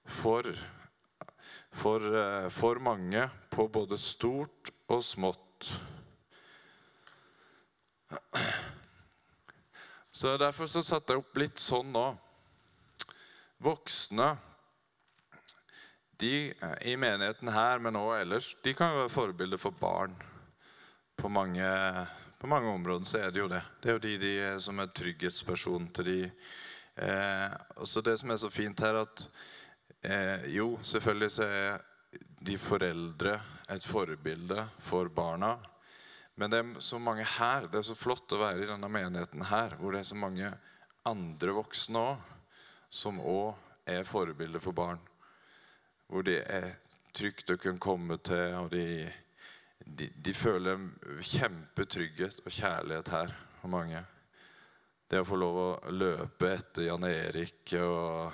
for, 0.05 0.43
for, 1.71 1.99
eh, 1.99 2.49
for 2.49 2.79
mange 2.79 3.29
på 3.51 3.67
både 3.67 3.97
stort 3.97 4.71
og 4.87 5.03
smått. 5.03 5.71
Så 10.11 10.37
Derfor 10.37 10.65
så 10.65 10.81
satte 10.81 11.13
jeg 11.13 11.19
opp 11.19 11.37
litt 11.37 11.59
sånn 11.59 11.91
nå. 11.91 12.17
Voksne 13.59 14.37
de 16.17 16.53
i 16.81 16.95
menigheten 16.97 17.51
her, 17.51 17.79
men 17.79 17.95
også 17.99 18.21
ellers, 18.21 18.51
de 18.63 18.73
kan 18.73 18.91
jo 18.91 19.01
være 19.03 19.13
forbilder 19.13 19.61
for 19.61 19.75
barn. 19.79 20.15
På 21.15 21.29
mange, 21.31 21.65
på 22.39 22.47
mange 22.47 22.71
områder 22.71 23.07
så 23.07 23.19
er 23.23 23.33
det 23.33 23.41
jo 23.41 23.49
det. 23.51 23.61
Det 23.81 23.89
er 23.89 23.97
jo 23.97 24.03
de, 24.03 24.15
de 24.21 24.35
som 24.63 24.79
er 24.79 24.93
trygghetsperson 24.95 25.89
til 25.95 26.09
de. 26.09 26.19
Eh, 26.95 27.55
også 27.81 28.03
det 28.03 28.17
som 28.19 28.31
er 28.31 28.39
så 28.39 28.49
fint 28.51 28.79
her, 28.83 29.01
at 29.03 29.27
eh, 30.03 30.47
jo, 30.55 30.75
selvfølgelig 30.83 31.31
så 31.31 31.47
er 31.47 31.83
de 32.45 32.57
foreldre 32.61 33.39
et 33.71 33.83
forbilde 33.83 34.67
for 34.83 35.09
barna. 35.09 35.55
Men 36.35 36.51
det 36.51 36.59
er 36.59 36.79
så 36.83 36.99
mange 36.99 37.25
her. 37.37 37.67
Det 37.71 37.79
er 37.79 37.89
så 37.89 37.95
flott 37.95 38.31
å 38.35 38.41
være 38.43 38.63
i 38.63 38.69
denne 38.69 38.91
menigheten 38.91 39.43
her, 39.47 39.75
hvor 39.79 39.95
det 39.95 40.03
er 40.03 40.09
så 40.11 40.19
mange 40.19 40.51
andre 41.07 41.55
voksne 41.55 42.01
òg, 42.11 42.31
som 42.91 43.19
òg 43.19 43.55
er 43.91 44.07
forbilder 44.07 44.63
for 44.63 44.75
barn. 44.75 44.99
Hvor 46.07 46.25
det 46.25 46.41
er 46.51 46.75
trygt 47.15 47.49
å 47.49 47.57
kunne 47.57 47.81
komme 47.81 48.17
til, 48.25 48.53
og 48.59 48.71
de, 48.73 49.07
de, 49.85 50.09
de 50.09 50.33
føler 50.35 50.89
kjempetrygghet 51.23 52.43
og 52.45 52.51
kjærlighet 52.51 53.11
her 53.13 53.33
for 53.61 53.73
mange. 53.73 54.03
Det 55.09 55.21
å 55.21 55.27
få 55.27 55.37
lov 55.39 55.61
å 55.61 55.69
løpe 55.93 56.49
etter 56.57 56.87
Jan 56.89 57.05
Erik 57.07 57.75
og 57.79 58.33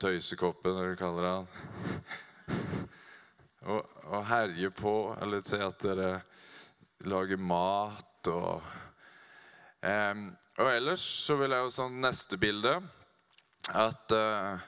tøysekoppen, 0.00 0.76
når 0.76 0.92
du 0.92 1.00
kaller 1.00 1.28
han. 1.30 1.46
Og 3.66 4.20
herje 4.28 4.70
på, 4.70 4.92
eller 5.18 5.40
si 5.42 5.58
at 5.58 5.80
dere 5.82 6.20
lager 7.10 7.40
mat 7.42 8.28
og 8.30 8.62
um, 9.82 10.20
Og 10.62 10.68
ellers 10.70 11.02
så 11.02 11.34
vil 11.40 11.50
jeg 11.50 11.66
jo 11.66 11.72
sånn 11.74 11.98
neste 12.04 12.38
bilde 12.38 12.76
at 13.74 14.14
uh, 14.14 14.62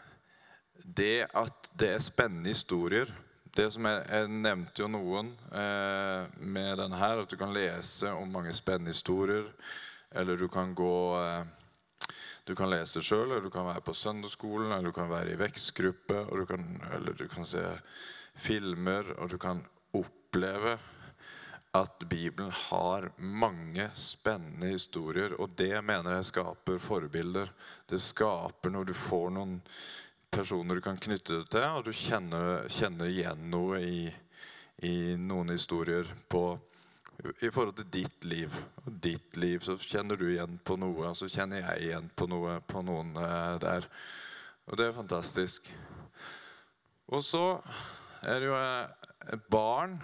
det 0.84 1.28
at 1.36 1.70
det 1.78 1.94
er 1.94 2.04
spennende 2.04 2.54
historier 2.54 3.10
det 3.58 3.68
som 3.74 3.86
jeg, 3.88 4.02
jeg 4.06 4.30
nevnte 4.30 4.82
jo 4.84 4.88
noen 4.92 5.32
eh, 5.50 6.26
med 6.38 6.78
denne 6.78 6.98
her, 7.00 7.22
at 7.22 7.30
du 7.30 7.38
kan 7.40 7.54
lese 7.54 8.10
om 8.14 8.30
mange 8.30 8.52
spennende 8.54 8.94
historier. 8.94 9.48
Eller 10.14 10.38
du 10.40 10.46
kan 10.52 10.74
gå 10.78 10.98
eh, 11.18 11.42
Du 12.48 12.54
kan 12.56 12.70
lese 12.70 13.02
sjøl, 13.04 13.26
eller 13.26 13.44
du 13.44 13.52
kan 13.52 13.66
være 13.66 13.82
på 13.84 13.92
søndagsskolen, 13.92 14.70
eller 14.72 14.88
du 14.88 14.96
kan 14.96 15.10
være 15.10 15.34
i 15.34 15.40
vekstgruppe, 15.40 16.22
eller 16.32 17.12
du 17.18 17.26
kan 17.28 17.44
se 17.44 17.60
filmer, 18.40 19.10
og 19.18 19.28
du 19.28 19.36
kan 19.36 19.60
oppleve 19.92 20.78
at 21.76 22.06
Bibelen 22.08 22.48
har 22.70 23.10
mange 23.20 23.90
spennende 23.94 24.70
historier. 24.72 25.34
Og 25.36 25.52
det 25.60 25.84
mener 25.84 26.16
jeg 26.16 26.30
skaper 26.30 26.80
forbilder. 26.80 27.52
Det 27.90 28.00
skaper 28.00 28.72
når 28.72 28.88
du 28.88 28.94
får 28.96 29.28
noen 29.36 29.58
personer 30.30 30.78
du 30.78 30.84
kan 30.84 30.98
knytte 31.00 31.40
det 31.40 31.50
til, 31.52 31.66
og 31.78 31.86
du 31.86 31.92
kjenner, 31.96 32.66
kjenner 32.72 33.10
igjen 33.10 33.46
noe 33.52 33.80
i, 33.82 34.00
i, 34.86 34.94
noen 35.18 35.54
historier 35.54 36.08
på, 36.28 36.42
i 37.40 37.50
forhold 37.50 37.78
til 37.80 37.90
ditt 38.00 38.28
liv. 38.28 38.54
Og 38.84 39.00
ditt 39.08 39.40
liv 39.40 39.64
så 39.66 39.78
kjenner 39.80 40.20
du 40.20 40.28
igjen 40.28 40.60
på 40.64 40.78
noe, 40.80 41.10
og 41.10 41.18
så 41.18 41.30
kjenner 41.32 41.64
jeg 41.64 41.88
igjen 41.88 42.12
på 42.14 42.28
noe 42.30 42.60
på 42.66 42.84
noen 42.86 43.16
eh, 43.22 43.56
der. 43.64 43.88
Og 44.68 44.78
det 44.78 44.88
er 44.88 44.96
fantastisk. 44.96 45.72
Og 47.08 47.24
så 47.24 47.44
er 48.22 48.40
det 48.40 48.50
jo 48.50 48.56
eh, 48.60 49.10
et 49.32 49.50
barn 49.52 49.98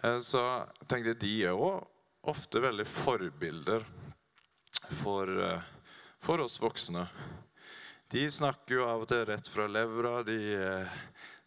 Eh, 0.00 0.18
så 0.24 0.42
tenkte 0.88 1.12
jeg 1.12 1.20
de 1.22 1.32
er 1.50 1.58
òg 1.58 1.82
ofte 2.32 2.62
veldig 2.62 2.86
forbilder 2.86 3.84
for, 5.02 5.30
for, 6.22 6.42
oss 6.44 6.60
voksne. 6.62 7.04
De 8.12 8.30
snakker 8.30 8.74
jo 8.76 8.82
av 8.84 9.06
og 9.06 9.08
til 9.08 9.22
rett 9.24 9.46
fra 9.48 9.64
levra. 9.72 10.18
De 10.26 10.36
eh, 10.52 10.96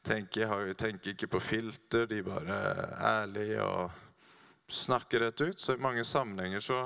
tenker, 0.01 0.71
tenker 0.73 1.11
ikke 1.11 1.29
på 1.35 1.41
filter. 1.43 2.07
De 2.09 2.23
bare 2.25 2.55
er 2.57 2.95
ærlige 3.05 3.59
og 3.61 4.71
snakker 4.73 5.27
rett 5.27 5.43
ut. 5.43 5.61
Så 5.61 5.75
i 5.75 5.83
mange 5.83 6.01
sammenhenger 6.09 6.63
så, 6.65 6.79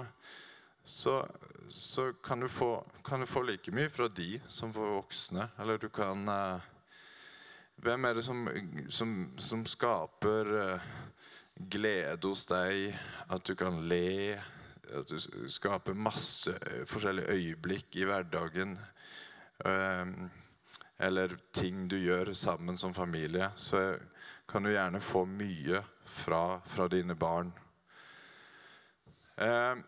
så, 0.83 1.21
så 1.71 2.09
kan, 2.19 2.43
du 2.43 2.51
få, 2.51 2.73
kan, 3.07 3.23
du 3.23 3.29
få, 3.31 3.45
like 3.47 3.71
mye 3.71 3.87
fra 3.87 4.09
de 4.11 4.41
som 4.51 4.75
fra 4.75 4.89
voksne. 4.97 5.47
Eller 5.63 5.79
du 5.79 5.87
kan 5.87 6.27
Hvem 7.79 8.05
er 8.05 8.19
det 8.19 8.25
som, 8.27 8.43
som, 8.91 9.15
som 9.39 9.63
skaper 9.63 10.51
glede 11.55 12.27
hos 12.27 12.43
deg, 12.51 12.91
at 13.31 13.47
du 13.47 13.55
kan 13.55 13.79
le, 13.87 14.35
at 14.91 15.07
du 15.07 15.47
skaper 15.47 15.95
masse 15.95 16.51
forskjellige 16.91 17.31
øyeblikk 17.31 17.95
i 17.95 18.07
hverdagen. 18.11 18.75
Eller 19.65 21.33
ting 21.55 21.87
du 21.91 21.97
gjør 21.99 22.33
sammen 22.33 22.77
som 22.77 22.93
familie, 22.93 23.49
så 23.55 23.97
kan 24.49 24.63
du 24.63 24.71
gjerne 24.71 24.99
få 24.99 25.25
mye 25.29 25.81
fra, 26.03 26.59
fra 26.65 26.87
dine 26.91 27.15
barn. 27.15 27.51
Jeg 29.39 29.83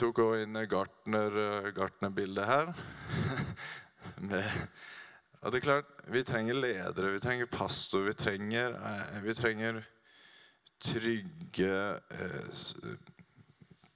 tok 0.00 0.18
også 0.24 0.42
inn 0.42 0.56
gartnerbildet 0.66 2.46
her. 2.48 2.72
og 5.44 5.52
det 5.52 5.58
er 5.60 5.66
klart, 5.68 5.90
Vi 6.06 6.24
trenger 6.24 6.54
ledere, 6.54 7.12
vi 7.14 7.20
trenger 7.20 7.46
pastor, 7.46 8.02
vi 8.04 8.12
trenger, 8.12 8.74
eh, 8.76 9.22
vi 9.22 9.34
trenger 9.34 9.84
trygge 10.84 12.00
eh, 12.10 12.50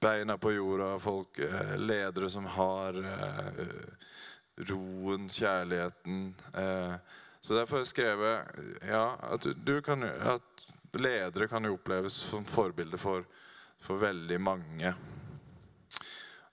beina 0.01 0.39
på 0.39 0.53
jorda, 0.53 0.99
folk, 0.99 1.39
eh, 1.39 1.77
ledere 1.77 2.31
som 2.31 2.47
har 2.47 3.03
roen, 4.69 5.29
kjærligheten. 5.31 6.35
Så 7.41 7.55
derfor 7.55 7.77
har 7.77 7.85
jeg 7.85 7.91
skrevet 7.93 8.81
ja, 8.89 9.05
at, 9.33 9.47
kan, 9.85 10.03
at, 10.03 10.65
ledere 10.99 11.49
kan 11.49 11.65
jo 11.65 11.77
oppleves 11.77 12.17
som 12.27 12.47
forbilde 12.49 12.99
for, 12.99 13.23
for 13.79 14.01
veldig 14.03 14.41
mange. 14.41 14.95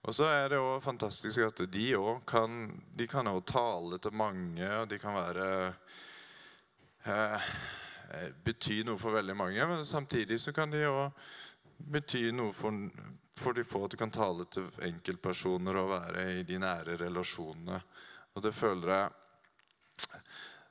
Og 0.05 0.13
så 0.13 0.29
er 0.29 0.51
det 0.53 0.59
også 0.61 0.85
fantastisk 0.85 1.41
at 1.47 1.63
de 1.73 1.87
òg 1.97 2.21
kan, 2.29 2.67
de 2.93 3.07
kan 3.09 3.31
tale 3.47 3.97
til 3.97 4.13
mange, 4.13 4.69
og 4.77 4.89
de 4.89 4.99
kan 5.01 5.17
være 5.17 5.49
eh, 7.05 7.49
Eh, 8.13 8.29
bety 8.45 8.83
noe 8.85 8.99
for 9.01 9.15
veldig 9.15 9.35
mange, 9.37 9.67
men 9.67 9.85
samtidig 9.85 10.37
så 10.41 10.53
kan 10.53 10.71
de 10.71 10.83
òg 10.87 11.29
bety 11.91 12.29
noe 12.35 12.53
for, 12.55 12.75
for 13.39 13.53
de 13.53 13.63
få. 13.63 13.85
At 13.85 13.91
du 13.91 13.97
kan 13.97 14.13
tale 14.13 14.45
til 14.51 14.67
enkeltpersoner 14.87 15.79
og 15.81 15.91
være 15.91 16.25
i 16.39 16.43
de 16.47 16.59
nære 16.61 16.97
relasjonene. 17.01 17.79
Og 18.35 18.43
det 18.43 18.53
føler 18.55 18.93
jeg 18.93 19.09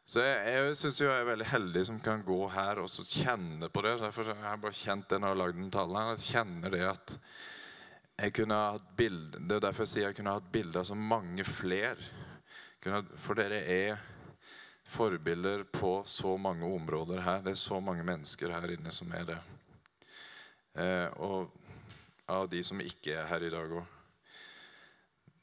Så 0.06 0.20
jeg, 0.20 0.52
jeg 0.52 0.76
syns 0.76 0.98
jeg 1.00 1.08
er 1.08 1.24
veldig 1.24 1.46
heldig 1.48 1.82
som 1.88 2.00
kan 2.00 2.20
gå 2.22 2.36
her 2.52 2.76
og 2.82 2.90
kjenne 3.08 3.70
på 3.72 3.82
det. 3.86 3.94
Derfor 4.02 4.34
har 4.34 4.50
jeg 4.50 4.60
bare 4.60 4.76
kjent 4.76 5.08
det 5.08 5.20
når 5.20 5.30
jeg 5.30 5.34
har 5.34 5.40
lagd 5.40 5.56
den 5.56 5.70
talen. 5.72 6.10
Jeg 6.12 6.26
kjenner 6.26 6.74
det 6.74 6.82
at 6.90 7.14
jeg 8.20 8.34
kunne 8.36 8.58
hatt 8.74 8.90
bilde, 8.96 9.40
Det 9.40 9.56
er 9.56 9.64
derfor 9.64 9.82
jeg 9.82 9.92
sier 9.94 10.06
jeg 10.10 10.18
kunne 10.18 10.36
hatt 10.36 10.52
bilder 10.52 10.82
av 10.82 10.84
så 10.90 10.94
mange 10.94 11.44
flere. 11.44 12.10
For 12.84 13.34
dere 13.34 13.62
er 13.64 14.04
forbilder 14.84 15.64
på 15.72 16.02
så 16.06 16.36
mange 16.36 16.68
områder 16.68 17.20
her. 17.24 17.40
Det 17.42 17.54
er 17.54 17.64
så 17.64 17.80
mange 17.80 18.04
mennesker 18.04 18.52
her 18.52 18.76
inne 18.76 18.92
som 18.92 19.12
er 19.16 19.24
det. 19.32 19.40
Eh, 20.74 21.08
og 21.22 21.50
av 22.30 22.48
de 22.50 22.62
som 22.64 22.80
ikke 22.80 23.18
er 23.18 23.28
her 23.28 23.44
i 23.44 23.52
dag 23.52 23.76
òg. 23.80 23.92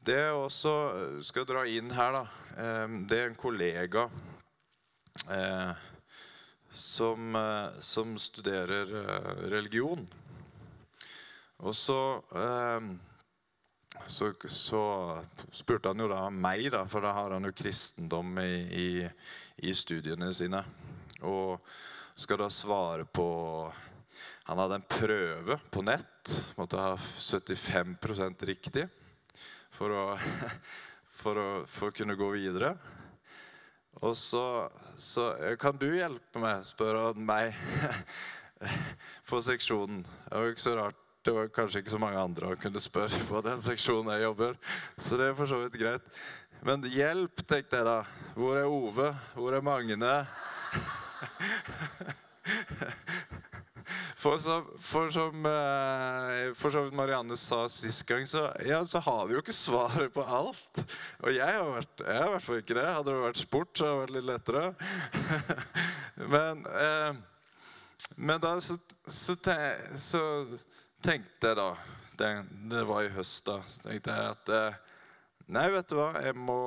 Det 0.01 0.17
jeg 0.17 0.33
også 0.33 0.73
skal 1.21 1.45
dra 1.45 1.61
inn 1.69 1.91
her, 1.93 2.15
da, 2.15 2.23
eh, 2.57 2.95
det 3.09 3.19
er 3.19 3.29
en 3.29 3.37
kollega 3.37 4.07
eh, 5.29 5.83
som, 6.71 7.35
eh, 7.35 7.79
som, 7.85 8.17
studerer 8.17 8.95
eh, 9.03 9.45
religion. 9.53 10.07
Og 11.61 11.75
så 11.77 12.01
eh, 12.33 12.91
så, 14.07 14.33
så, 14.47 14.83
spurte 15.51 15.91
han 15.91 15.99
jo 15.99 16.07
da 16.09 16.23
meg, 16.33 16.65
da, 16.73 16.85
for 16.89 17.03
da 17.03 17.13
har 17.15 17.35
han 17.35 17.45
jo 17.45 17.53
kristendom 17.55 18.39
i, 18.41 18.53
i, 18.73 18.87
i, 19.67 19.73
studiene 19.77 20.31
sine. 20.33 20.63
Og 21.27 21.61
skal 22.17 22.41
da 22.41 22.49
svare 22.51 23.05
på 23.05 23.27
Han 24.49 24.61
hadde 24.61 24.79
en 24.79 24.87
prøve 24.89 25.57
på 25.71 25.83
nett. 25.85 26.33
Måtte 26.57 26.81
ha 26.81 26.95
75% 26.97 28.47
riktig 28.49 28.87
for 29.71 29.93
å, 29.93 30.05
for 31.21 31.39
å, 31.39 31.49
for 31.69 31.91
å 31.91 31.95
kunne 31.95 32.17
gå 32.19 32.31
videre. 32.33 32.75
Og 34.01 34.15
så, 34.17 34.69
så 34.97 35.31
eh, 35.37 35.57
kan 35.59 35.77
du 35.77 35.89
hjelpe 35.93 36.41
meg, 36.41 36.65
spør 36.65 36.99
han 37.05 37.25
meg, 37.25 37.55
på 39.29 39.41
seksjonen. 39.43 40.03
Det 40.05 40.37
var 40.37 40.53
ikke 40.53 40.65
så 40.65 40.75
rart. 40.79 40.97
Det 41.21 41.33
var 41.35 41.51
kanskje 41.53 41.83
ikke 41.83 41.93
så 41.93 41.99
mange 42.01 42.17
andre 42.17 42.47
han 42.49 42.57
kunne 42.57 42.81
spørre 42.81 43.19
på 43.29 43.43
den 43.45 43.59
seksjonen 43.69 44.09
jeg 44.15 44.25
jobber. 44.25 44.57
Så 44.97 45.19
det 45.19 45.29
er 45.29 45.37
for 45.37 45.49
så 45.49 45.61
vidt 45.61 45.77
greit. 45.81 46.21
Men 46.65 46.85
hjelp, 46.89 47.43
tenkte 47.45 47.77
jeg 47.77 47.85
da. 47.85 47.99
Hvor 48.37 48.57
er 48.57 48.69
Ove? 48.69 49.09
Hvor 49.35 49.53
er 49.57 49.65
Magne? 49.65 50.15
For 54.21 54.37
som, 54.37 54.67
for 54.77 55.09
som, 55.09 55.45
eh, 55.45 56.53
for 56.53 56.69
som 56.69 56.91
Marianne 56.93 57.33
sa 57.37 57.63
sist 57.69 58.03
gang, 58.05 58.27
så, 58.29 58.51
ja, 58.65 58.83
så, 58.85 58.99
har 59.01 59.25
vi 59.25 59.33
jo 59.33 59.41
ikke 59.41 59.55
svaret 59.55 60.13
på 60.13 60.21
alt. 60.21 60.83
Og 61.23 61.33
jeg 61.33 61.55
har, 61.55 61.65
vært, 61.65 62.03
jeg 62.05 62.27
har 62.27 62.43
fall 62.45 62.61
ikke 62.61 62.77
det. 62.77 62.85
Hadde 62.85 63.15
det 63.15 63.23
vært 63.23 63.41
sport, 63.41 63.71
så 63.73 63.89
hadde 63.89 63.95
det 63.95 64.03
vært 64.03 64.13
litt 64.19 64.29
lettere. 64.29 64.63
men, 66.35 66.61
eh, 66.69 67.17
men 68.29 68.45
da 68.45 68.53
så, 68.61 68.77
så, 69.07 69.39
så, 70.05 70.23
tenkte 71.01 71.49
jeg 71.49 71.57
da 71.57 71.67
det, 72.21 72.31
det, 72.69 72.85
var 72.93 73.09
i 73.09 73.11
høst, 73.17 73.41
da. 73.49 73.57
Så 73.65 73.89
tenkte 73.89 74.21
jeg 74.21 74.37
at 74.37 74.55
eh, 74.59 74.79
Nei, 75.51 75.65
vet 75.73 75.89
du 75.89 75.97
hva, 75.97 76.13
jeg 76.21 76.37
må 76.37 76.61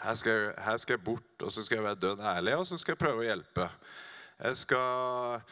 her 0.00 0.16
skal, 0.16 0.32
jeg, 0.32 0.58
her 0.64 0.80
skal 0.80 0.96
jeg 0.96 1.04
bort, 1.04 1.42
og 1.44 1.52
så 1.52 1.62
skal 1.62 1.82
jeg 1.82 1.90
være 1.90 2.04
dønn 2.08 2.28
ærlig, 2.32 2.56
og 2.56 2.64
så 2.66 2.78
skal 2.80 2.96
jeg 2.96 3.04
prøve 3.04 3.20
å 3.20 3.28
hjelpe. 3.28 3.68
Jeg 4.40 4.64
skal 4.64 5.42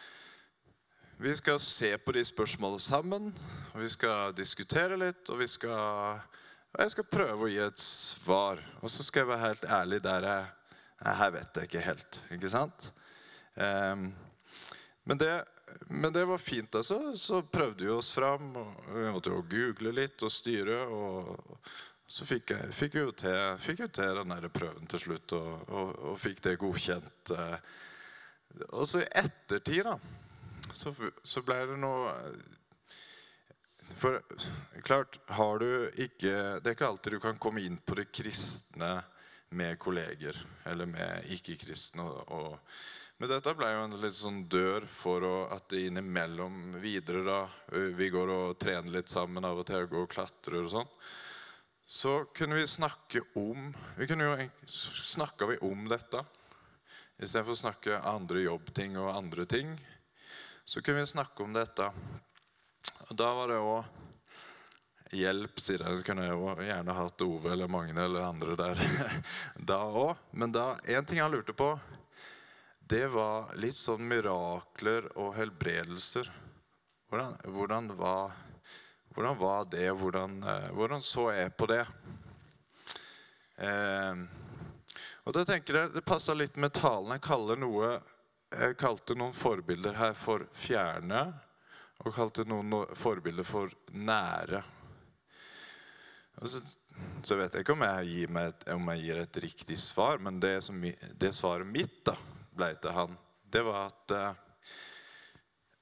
vi 1.19 1.37
skal 1.37 1.61
se 1.61 1.99
på 1.99 2.13
de 2.13 2.25
spørsmålene 2.25 2.81
sammen. 2.81 3.31
og 3.73 3.81
Vi 3.81 3.89
skal 3.89 4.35
diskutere 4.37 4.99
litt, 5.01 5.31
og, 5.33 5.41
skal, 5.49 6.21
og 6.73 6.83
jeg 6.83 6.93
skal 6.93 7.09
prøve 7.09 7.47
å 7.47 7.49
gi 7.49 7.61
et 7.65 7.81
svar. 7.81 8.61
Og 8.83 8.93
så 8.93 9.05
skal 9.07 9.25
jeg 9.25 9.31
være 9.31 9.47
helt 9.47 9.65
ærlig 9.65 10.03
der 10.05 10.29
jeg 10.29 10.47
Her 10.97 11.31
vet 11.31 11.57
jeg 11.57 11.69
ikke 11.69 11.85
helt. 11.85 12.19
Ikke 12.33 12.49
sant? 12.49 12.87
Um, 13.55 14.15
men, 15.05 15.19
det, 15.21 15.45
men, 15.89 16.13
det, 16.13 16.25
var 16.25 16.39
fint. 16.39 16.75
altså. 16.75 17.13
Så 17.17 17.43
prøvde 17.43 17.85
vi 17.85 17.91
oss 17.91 18.13
fram. 18.13 18.55
og 18.57 18.87
Vi 18.93 19.11
måtte 19.13 19.33
jo 19.33 19.45
google 19.45 19.93
litt 19.93 20.23
og 20.23 20.33
styre. 20.33 20.79
og 20.87 21.59
så 22.07 22.25
fikk 22.25 22.51
jeg, 22.51 22.73
fikk 22.73 22.95
jo 22.95 23.11
til, 23.11 23.57
fikk 23.59 23.81
jo 23.81 23.89
til 23.89 24.21
den 24.21 24.51
prøven 24.55 24.87
til 24.87 25.01
slutt, 25.01 25.33
og, 25.33 25.69
og, 25.69 25.97
og 26.13 26.21
fikk 26.21 26.45
det 26.45 26.59
godkjent. 26.61 27.33
Eh. 27.35 27.59
Og 28.71 28.87
så 28.89 29.03
i 29.03 29.11
ettertid, 29.11 29.85
da 29.85 29.99
så, 30.77 30.93
så 31.23 31.43
ble 31.47 31.59
det 31.71 31.81
noe 31.81 32.13
For 34.01 34.21
klart, 34.87 35.19
har 35.39 35.61
du 35.63 35.69
ikke 36.03 36.33
Det 36.61 36.71
er 36.71 36.77
ikke 36.77 36.91
alltid 36.91 37.17
du 37.17 37.21
kan 37.23 37.41
komme 37.41 37.65
inn 37.65 37.79
på 37.79 37.99
det 37.99 38.11
kristne 38.15 38.99
med 39.57 39.79
kolleger 39.79 40.37
eller 40.67 40.89
med 40.91 41.29
ikke-kristne. 41.31 42.03
Men 43.17 43.31
dette 43.31 43.53
ble 43.57 43.69
jo 43.71 43.85
en 43.85 43.95
litt 44.03 44.17
sånn 44.19 44.41
dør 44.51 44.85
for 44.91 45.25
å, 45.25 45.35
at 45.55 45.69
det 45.71 45.85
innimellom 45.87 46.75
videre 46.83 47.23
da, 47.25 47.39
Vi 47.71 48.11
går 48.13 48.33
og 48.35 48.59
trener 48.61 48.99
litt 48.99 49.13
sammen 49.13 49.47
av 49.47 49.63
og 49.63 49.69
til, 49.71 49.87
går 49.89 50.03
og 50.09 50.11
klatrer 50.13 50.59
og 50.65 50.73
sånn. 50.75 50.91
Så 51.87 52.17
kunne 52.35 52.59
vi 52.59 52.67
snakke 52.67 53.23
om 53.39 53.71
vi 53.97 54.11
kunne 54.11 54.27
jo, 54.27 54.49
Snakka 54.67 55.47
vi 55.53 55.61
om 55.65 55.87
dette 55.89 56.25
istedenfor 57.17 57.55
å 57.55 57.61
snakke 57.63 58.01
andre 58.05 58.43
jobbting 58.45 58.99
og 59.01 59.15
andre 59.15 59.47
ting 59.49 59.71
så 60.67 60.83
kunne 60.83 61.01
vi 61.01 61.07
snakke 61.07 61.43
om 61.43 61.53
dette. 61.55 61.91
Og 63.09 63.17
Da 63.17 63.29
var 63.35 63.49
det 63.49 63.59
òg 63.63 63.85
hjelp, 65.15 65.61
sier 65.63 65.85
jeg. 65.85 65.99
Så 65.99 66.07
kunne 66.07 66.25
jeg 66.27 66.35
jo 66.35 66.55
gjerne 66.59 66.97
hatt 66.97 67.23
Ove 67.23 67.53
eller 67.53 67.71
Magne 67.71 68.03
eller 68.09 68.27
andre 68.27 68.57
der 68.59 68.81
da 69.71 69.79
òg. 69.87 70.17
Men 70.35 70.55
da, 70.55 70.73
en 70.83 71.07
ting 71.07 71.23
han 71.23 71.31
lurte 71.31 71.55
på, 71.55 71.71
det 72.87 73.05
var 73.15 73.55
litt 73.63 73.79
sånn 73.79 74.03
mirakler 74.11 75.07
og 75.15 75.37
helbredelser. 75.39 76.33
Hvordan, 77.07 77.39
hvordan, 77.55 77.93
var, 77.99 78.35
hvordan 79.15 79.39
var, 79.39 79.71
det? 79.71 79.87
Hvordan, 79.95 80.37
eh, 80.43 80.69
hvordan, 80.75 81.03
så 81.03 81.29
jeg 81.35 81.55
på 81.55 81.71
det? 81.71 81.85
Eh, 83.63 84.27
og 85.27 85.35
da 85.35 85.43
tenker 85.47 85.79
jeg 85.79 85.91
Det 85.95 86.03
passer 86.07 86.37
litt 86.39 86.59
med 86.59 86.75
talen. 86.75 87.15
Jeg 87.15 87.25
kaller 87.27 87.59
noe 87.59 87.95
jeg 88.53 88.79
kalte 88.79 89.17
noen 89.19 89.35
forbilder 89.35 89.97
her 89.99 90.15
for 90.19 90.47
fjerne, 90.55 91.27
og 92.05 92.15
kalte 92.15 92.45
noen 92.47 92.85
forbilder 92.97 93.47
for 93.47 93.73
nære. 93.97 94.63
Så, 96.45 96.61
så, 97.25 97.37
vet 97.39 97.55
jeg 97.55 97.65
ikke 97.65 97.75
om 97.75 97.85
jeg, 97.87 98.09
gir 98.11 98.39
et, 98.43 98.67
om 98.75 98.91
jeg 98.93 99.05
gir 99.07 99.21
et 99.23 99.39
riktig 99.47 99.79
svar, 99.81 100.21
men 100.21 100.41
det, 100.41 100.59
som, 100.67 100.83
det 101.17 101.33
svaret 101.35 101.69
mitt 101.69 102.03
da, 102.05 102.17
ble 102.57 102.75
til 102.81 102.93
han, 102.97 103.17
det 103.53 103.63
var 103.65 103.89
at 103.89 104.13
eh, 104.13 104.43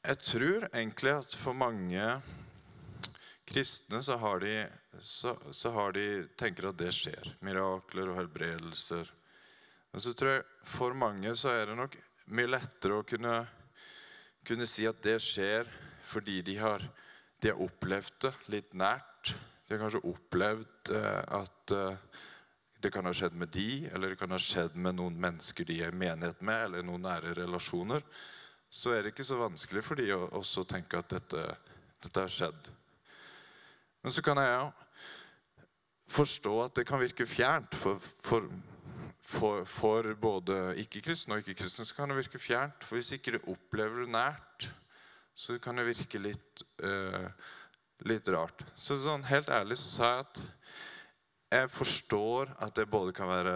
jeg 0.05 0.21
tror 0.23 0.67
egentlig 0.69 1.15
at 1.17 1.35
for 1.39 1.57
mange 1.57 2.07
kristne 3.49 4.01
så 4.05 4.17
har 4.21 4.41
de, 4.45 4.55
så, 5.01 5.35
så 5.51 5.73
har 5.75 5.95
de 5.97 6.07
tenker 6.39 6.71
at 6.71 6.79
det 6.79 6.91
skjer. 6.95 7.35
Mirakler 7.45 8.11
og 8.13 8.19
helbredelser. 8.19 9.11
Men 9.93 10.03
så 10.03 10.15
tror 10.17 10.37
jeg 10.37 10.45
for 10.69 10.97
mange 10.99 11.35
så 11.39 11.55
er 11.55 11.71
det 11.71 11.79
nok 11.79 11.97
mye 12.33 12.49
lettere 12.49 13.01
å 13.01 13.07
kunne, 13.07 13.41
kunne 14.47 14.69
si 14.69 14.87
at 14.89 15.01
det 15.05 15.19
skjer 15.23 15.69
fordi 16.09 16.41
de 16.45 16.57
har, 16.61 16.85
de 17.41 17.51
har, 17.51 17.61
opplevd 17.65 18.17
det 18.27 18.33
litt 18.53 18.77
nært. 18.77 19.35
De 19.65 19.75
har 19.75 19.83
kanskje 19.83 20.05
opplevd 20.09 20.93
eh, 20.95 21.23
at 21.41 21.75
eh, 21.75 22.23
det 22.85 22.93
kan 22.93 23.09
ha 23.09 23.15
skjedd 23.17 23.37
med 23.41 23.53
de, 23.55 23.87
eller 23.93 24.13
det 24.13 24.21
kan 24.21 24.33
ha 24.35 24.41
skjedd 24.41 24.77
med 24.77 24.99
noen 24.99 25.17
mennesker 25.21 25.65
de 25.69 25.79
er 25.81 25.93
i 25.93 25.97
menighet 25.97 26.43
med, 26.45 26.67
eller 26.67 26.85
noen 26.85 27.07
nære 27.07 27.33
relasjoner. 27.39 28.05
Så 28.69 28.93
er 28.93 29.05
det 29.05 29.15
ikke 29.15 29.25
så 29.25 29.39
vanskelig 29.41 29.85
for 29.87 30.01
de 30.01 30.11
å 30.13 30.27
også 30.37 30.67
tenke 30.69 31.01
at 31.01 31.13
dette, 31.15 31.45
dette 32.05 32.25
har 32.25 32.33
skjedd. 32.33 32.69
Men 34.05 34.13
så 34.13 34.25
kan 34.25 34.41
jeg 34.43 34.69
forstå 36.13 36.55
at 36.67 36.77
det 36.77 36.85
kan 36.89 37.01
virke 37.01 37.25
fjernt. 37.29 37.73
For, 37.79 38.03
for 38.21 38.51
for, 39.25 39.65
for 39.65 40.07
både 40.21 40.57
ikke-kristne 40.83 41.39
og 41.39 41.45
ikke-kristne 41.45 41.87
så 41.89 41.97
kan 41.97 42.11
det 42.11 42.19
virke 42.19 42.41
fjernt. 42.41 42.85
For 42.85 42.99
hvis 42.99 43.15
ikke 43.17 43.37
du 43.37 43.51
opplever 43.55 44.05
det 44.05 44.13
nært, 44.13 44.69
så 45.35 45.57
kan 45.63 45.81
det 45.81 45.89
virke 45.89 46.21
litt, 46.21 46.65
uh, 46.85 47.31
litt 48.07 48.29
rart. 48.31 48.63
Så 48.77 48.99
sånn, 49.03 49.25
helt 49.31 49.49
ærlig 49.49 49.81
så 49.81 49.91
sa 49.95 50.11
jeg 50.13 50.27
at 50.27 50.43
jeg 51.55 51.71
forstår 51.71 52.53
at 52.67 52.75
det 52.77 52.89
både 52.91 53.13
kan 53.15 53.29
være 53.31 53.53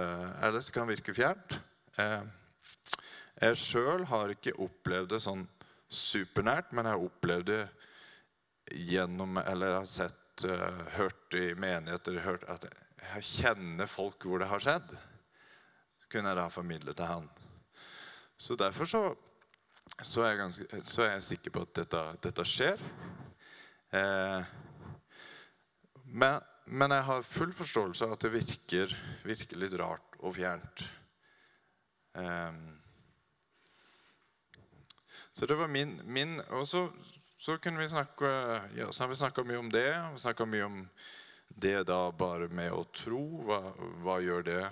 Eller 0.46 0.62
det 0.62 0.72
kan 0.74 0.88
virke 0.88 1.14
fjernt. 1.14 1.58
Uh, 1.98 2.24
jeg 3.38 3.60
sjøl 3.60 4.06
har 4.10 4.32
ikke 4.34 4.56
opplevd 4.58 5.12
det 5.12 5.22
sånn 5.22 5.44
supernært, 5.88 6.72
men 6.72 6.88
jeg 6.88 6.96
har 6.96 7.04
opplevd 7.04 7.52
det 7.52 7.62
gjennom 8.88 9.38
Eller 9.44 9.78
har 9.78 9.88
sett, 9.88 10.46
uh, 10.48 10.82
hørt 10.96 11.36
i 11.38 11.52
menigheter 11.58 12.22
hørt 12.24 12.48
at 12.48 12.66
jeg 12.98 13.24
kjenner 13.24 13.88
folk 13.88 14.24
hvor 14.26 14.42
det 14.42 14.50
har 14.50 14.62
skjedd 14.62 14.96
kunne 16.10 16.32
jeg 16.32 16.40
da 16.40 16.48
formidle 16.52 16.94
til 16.96 17.08
han. 17.08 17.28
Så 18.38 18.56
derfor 18.56 18.84
så, 18.84 19.02
så, 20.02 20.22
er, 20.22 20.28
jeg 20.28 20.38
ganske, 20.38 20.82
så 20.84 21.02
er 21.02 21.12
jeg 21.16 21.22
sikker 21.22 21.54
på 21.54 21.64
at 21.66 21.74
dette, 21.80 22.02
dette 22.22 22.44
skjer. 22.46 22.82
Eh, 23.90 24.54
men, 26.04 26.40
men, 26.64 26.94
jeg 26.94 27.06
har 27.10 27.26
full 27.26 27.52
forståelse 27.56 28.06
av 28.06 28.16
at 28.16 28.24
det 28.24 28.32
virker, 28.36 28.94
virker 29.26 29.60
litt 29.60 29.76
rart 29.80 30.18
og 30.20 30.36
fjernt. 30.38 30.84
Eh, 32.14 32.58
så 35.32 35.46
det 35.46 35.54
var 35.58 35.68
min, 35.70 36.00
min 36.04 36.40
Og 36.50 36.66
så, 36.66 36.88
så, 37.38 37.58
kunne 37.62 37.78
vi 37.78 37.88
snakke 37.88 38.26
ja, 38.74 38.88
så 38.90 39.04
har 39.04 39.10
vi 39.12 39.18
snakka 39.20 39.44
mye 39.46 39.58
om 39.58 39.70
det. 39.70 39.90
Vi 40.14 40.24
snakka 40.24 40.46
mye 40.46 40.66
om 40.66 40.82
det 41.48 41.82
da 41.86 42.08
bare 42.10 42.48
med 42.48 42.72
å 42.74 42.84
tro. 42.94 43.22
Hva, 43.46 43.60
hva 44.02 44.18
gjør 44.24 44.46
det 44.46 44.62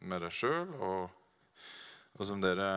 med 0.00 0.22
deg 0.24 0.34
sjøl, 0.34 0.72
og, 0.76 1.10
og, 2.16 2.24
som 2.28 2.40
dere 2.42 2.70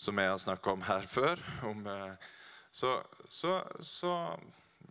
som 0.00 0.18
jeg 0.18 0.32
har 0.32 0.40
snakka 0.40 0.72
om 0.72 0.84
her 0.86 1.06
før. 1.08 1.40
Om, 1.68 1.86
eh, 1.92 2.28
så, 2.72 2.98
så, 3.28 3.60
så, 3.80 4.12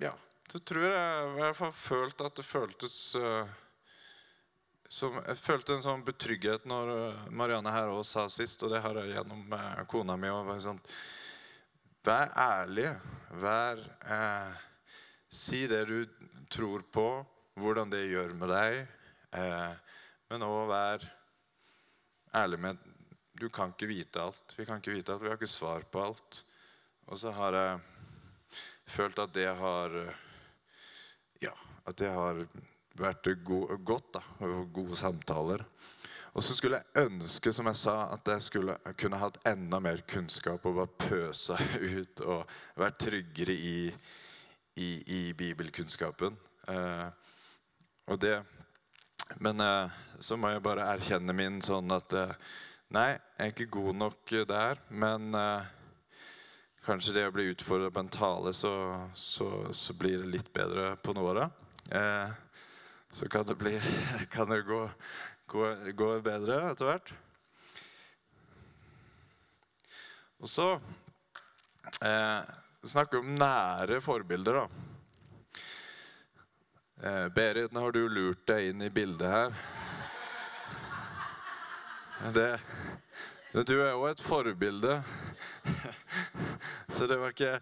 ja. 0.01 0.13
Så 0.51 0.61
tror 0.61 0.85
jeg 0.87 1.27
i 1.29 1.37
hvert 1.39 1.57
fall 1.57 1.73
følt 1.73 2.21
at 2.21 2.37
det 2.37 2.45
føltes 2.45 2.97
uh, 3.17 3.49
som, 4.87 5.17
Jeg 5.25 5.39
følte 5.41 5.73
en 5.73 5.85
sånn 5.85 6.03
betrygghet 6.05 6.67
når 6.69 6.91
eh, 6.93 7.21
Marianne 7.33 7.71
her 7.73 7.89
også 7.89 8.19
sa 8.19 8.25
sist, 8.29 8.61
og 8.63 8.69
det 8.73 8.83
har 8.83 8.99
jeg 9.01 9.15
gjennom 9.15 9.55
kona 9.89 10.17
mi. 10.19 10.29
òg 10.29 10.51
sånn, 10.61 10.81
Vær 12.05 12.29
ærlig. 12.37 12.91
Vær 13.41 13.81
eh, 14.05 14.65
Si 15.29 15.65
det 15.67 15.81
du 15.89 16.05
tror 16.53 16.85
på, 16.93 17.07
hvordan 17.57 17.89
det 17.89 18.05
gjør 18.11 18.35
med 18.37 18.51
deg. 18.53 18.83
Eh, 19.35 19.71
men 20.29 20.45
òg 20.45 20.69
vær 20.69 21.07
ærlig 22.35 22.59
med 22.59 22.91
du 23.35 23.49
kan 23.51 23.73
ikke 23.73 23.89
vite 23.89 24.21
alt. 24.21 24.53
Vi 24.55 24.65
kan 24.65 24.79
ikke 24.79 24.93
vite 24.95 25.13
alt, 25.13 25.23
vi 25.23 25.27
har 25.27 25.35
ikke 25.35 25.51
svar 25.51 25.83
på 25.91 26.03
alt. 26.05 26.43
Og 27.11 27.19
så 27.19 27.33
har 27.35 27.57
jeg 27.57 27.79
følt 28.87 29.19
at 29.19 29.33
det 29.35 29.49
har 29.59 29.97
Ja, 31.43 31.51
at 31.85 31.97
det 31.99 32.09
har 32.09 32.45
vært 32.95 33.27
go 33.43 33.65
godt. 33.77 34.13
da, 34.13 34.21
Gode 34.73 34.95
samtaler. 34.95 35.65
Og 36.33 36.43
så 36.43 36.55
skulle 36.55 36.79
jeg 36.79 37.05
ønske 37.05 37.51
som 37.53 37.67
jeg 37.67 37.75
sa, 37.79 38.13
at 38.13 38.27
jeg 38.27 38.41
skulle 38.41 38.77
kunne 38.99 39.19
hatt 39.19 39.37
enda 39.47 39.79
mer 39.79 40.01
kunnskap 40.07 40.65
og 40.65 40.75
bare 40.75 41.09
pøsa 41.09 41.55
ut 41.99 42.21
og 42.21 42.49
vært 42.75 42.99
tryggere 42.99 43.53
i, 43.55 43.93
i, 44.75 44.89
i 45.07 45.21
bibelkunnskapen. 45.33 46.35
Eh, 46.67 47.07
og 48.07 48.19
det 48.21 48.41
Men 49.41 49.59
eh, 49.63 49.97
så 50.19 50.37
må 50.37 50.51
jeg 50.53 50.63
bare 50.65 50.87
erkjenne 50.95 51.35
min 51.35 51.61
sånn 51.65 51.91
at 51.95 52.15
eh, 52.15 52.37
Nei, 52.95 53.15
jeg 53.15 53.41
er 53.41 53.51
ikke 53.51 53.65
god 53.73 53.95
nok 53.97 54.31
der, 54.47 54.79
men 54.93 55.33
eh, 55.35 55.69
kanskje 56.85 57.15
det 57.15 57.23
å 57.27 57.33
bli 57.33 57.47
utfordret 57.49 57.93
på 57.95 58.03
en 58.03 58.11
tale, 58.13 58.53
så, 58.53 58.71
så, 59.17 59.47
så, 59.73 59.95
blir 59.97 60.21
det 60.21 60.29
litt 60.35 60.51
bedre 60.53 60.91
på 61.01 61.15
noe 61.17 61.31
av 61.31 61.39
det. 61.39 61.47
Eh, 61.97 62.35
så 63.15 63.27
kan 63.31 63.47
det, 63.49 63.57
bli, 63.57 63.73
kan 64.33 64.53
det 64.53 64.61
gå, 64.67 64.83
gå, 65.51 65.71
gå, 65.97 66.11
bedre 66.25 66.59
etter 66.69 66.91
hvert. 66.91 67.13
Og 70.43 70.51
så 70.51 70.69
eh, 72.05 72.53
snakker 72.85 73.17
vi 73.17 73.23
om 73.23 73.37
nære 73.39 73.99
forbilder, 74.05 74.61
da. 74.61 74.94
Eh, 77.03 77.27
Berit, 77.27 77.71
nå 77.71 77.79
har 77.79 77.91
du 77.91 78.05
lurt 78.09 78.45
deg 78.47 78.69
inn 78.69 78.81
i 78.85 78.89
bildet 78.89 79.27
her. 79.27 79.55
Det, 82.33 82.51
du 83.67 83.73
er 83.81 83.89
jo 83.91 84.05
et 84.07 84.21
forbilde. 84.23 85.01
Så 86.95 87.07
det 87.11 87.17
var 87.19 87.33
ikke 87.33 87.57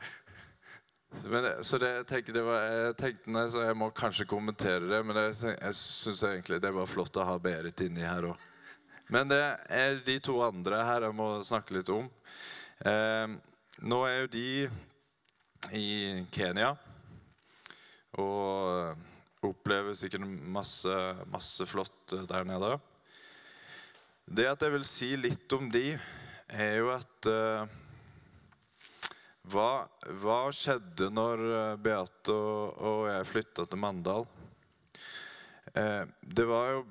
men, 1.30 1.46
så 1.66 1.78
det, 1.78 1.90
jeg 1.90 2.06
tenkte, 2.10 2.42
var, 2.46 2.64
jeg 2.66 2.94
tenkte 2.98 3.34
nei, 3.34 3.44
så 3.54 3.62
jeg 3.62 3.78
må 3.78 3.90
kanskje 3.94 4.26
kommentere 4.30 4.88
det, 4.90 5.00
men 5.06 5.18
jeg, 5.20 5.36
jeg 5.54 5.78
syns 5.78 6.24
egentlig 6.26 6.58
det 6.62 6.72
var 6.74 6.90
flott 6.90 7.18
å 7.22 7.26
ha 7.28 7.36
Berit 7.42 7.84
inni 7.86 8.02
her 8.06 8.32
òg. 8.32 8.48
Men 9.14 9.30
det 9.30 9.42
er 9.70 10.00
de 10.06 10.18
to 10.26 10.40
andre 10.46 10.82
her 10.86 11.06
jeg 11.06 11.18
må 11.18 11.28
snakke 11.46 11.78
litt 11.78 11.90
om. 11.94 12.10
Eh, 12.86 13.34
nå 13.86 14.00
er 14.10 14.20
jo 14.24 14.32
de 14.34 14.48
i 15.74 15.88
Kenya 16.34 16.74
og 18.20 18.98
opplever 19.50 19.96
sikkert 19.98 20.26
masse, 20.28 20.98
masse 21.32 21.66
flott 21.68 22.16
der 22.30 22.48
nede. 22.48 22.78
Det 24.24 24.48
at 24.48 24.62
jeg 24.64 24.72
vil 24.78 24.86
si 24.88 25.10
litt 25.20 25.52
om 25.56 25.68
de, 25.72 25.98
er 26.54 26.78
jo 26.80 26.92
at 26.94 27.28
uh, 27.28 27.66
hva, 29.52 29.84
hva, 30.22 30.38
skjedde 30.56 31.10
når 31.12 31.42
eh, 31.44 31.80
Beate 31.84 32.32
og, 32.32 32.78
og 32.80 33.02
jeg 33.10 33.28
flytta 33.28 33.66
til 33.68 33.82
Mandal? 33.84 34.28
Uh, 35.76 36.06
det 36.24 36.46
var 36.48 36.70
jo 36.72 36.86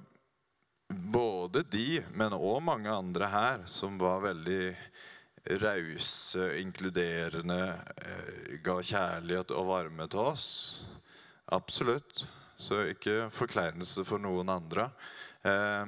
både 0.93 1.62
de, 1.73 2.03
men 2.12 2.37
òg 2.37 2.61
mange 2.67 2.93
andre 2.93 3.31
her, 3.33 3.65
som 3.65 3.97
var 4.01 4.21
veldig 4.27 4.75
rause, 5.62 6.51
inkluderende, 6.61 7.62
uh, 7.73 8.53
ga 8.61 8.77
kjærlighet 8.85 9.57
og 9.57 9.71
varme 9.73 10.11
til 10.12 10.33
oss. 10.35 10.51
Absolutt. 11.53 12.27
Så 12.62 12.79
ikke 12.92 13.27
forkleinelse 13.35 14.05
for 14.07 14.22
noen 14.22 14.51
andre. 14.53 14.87
Eh, 15.42 15.87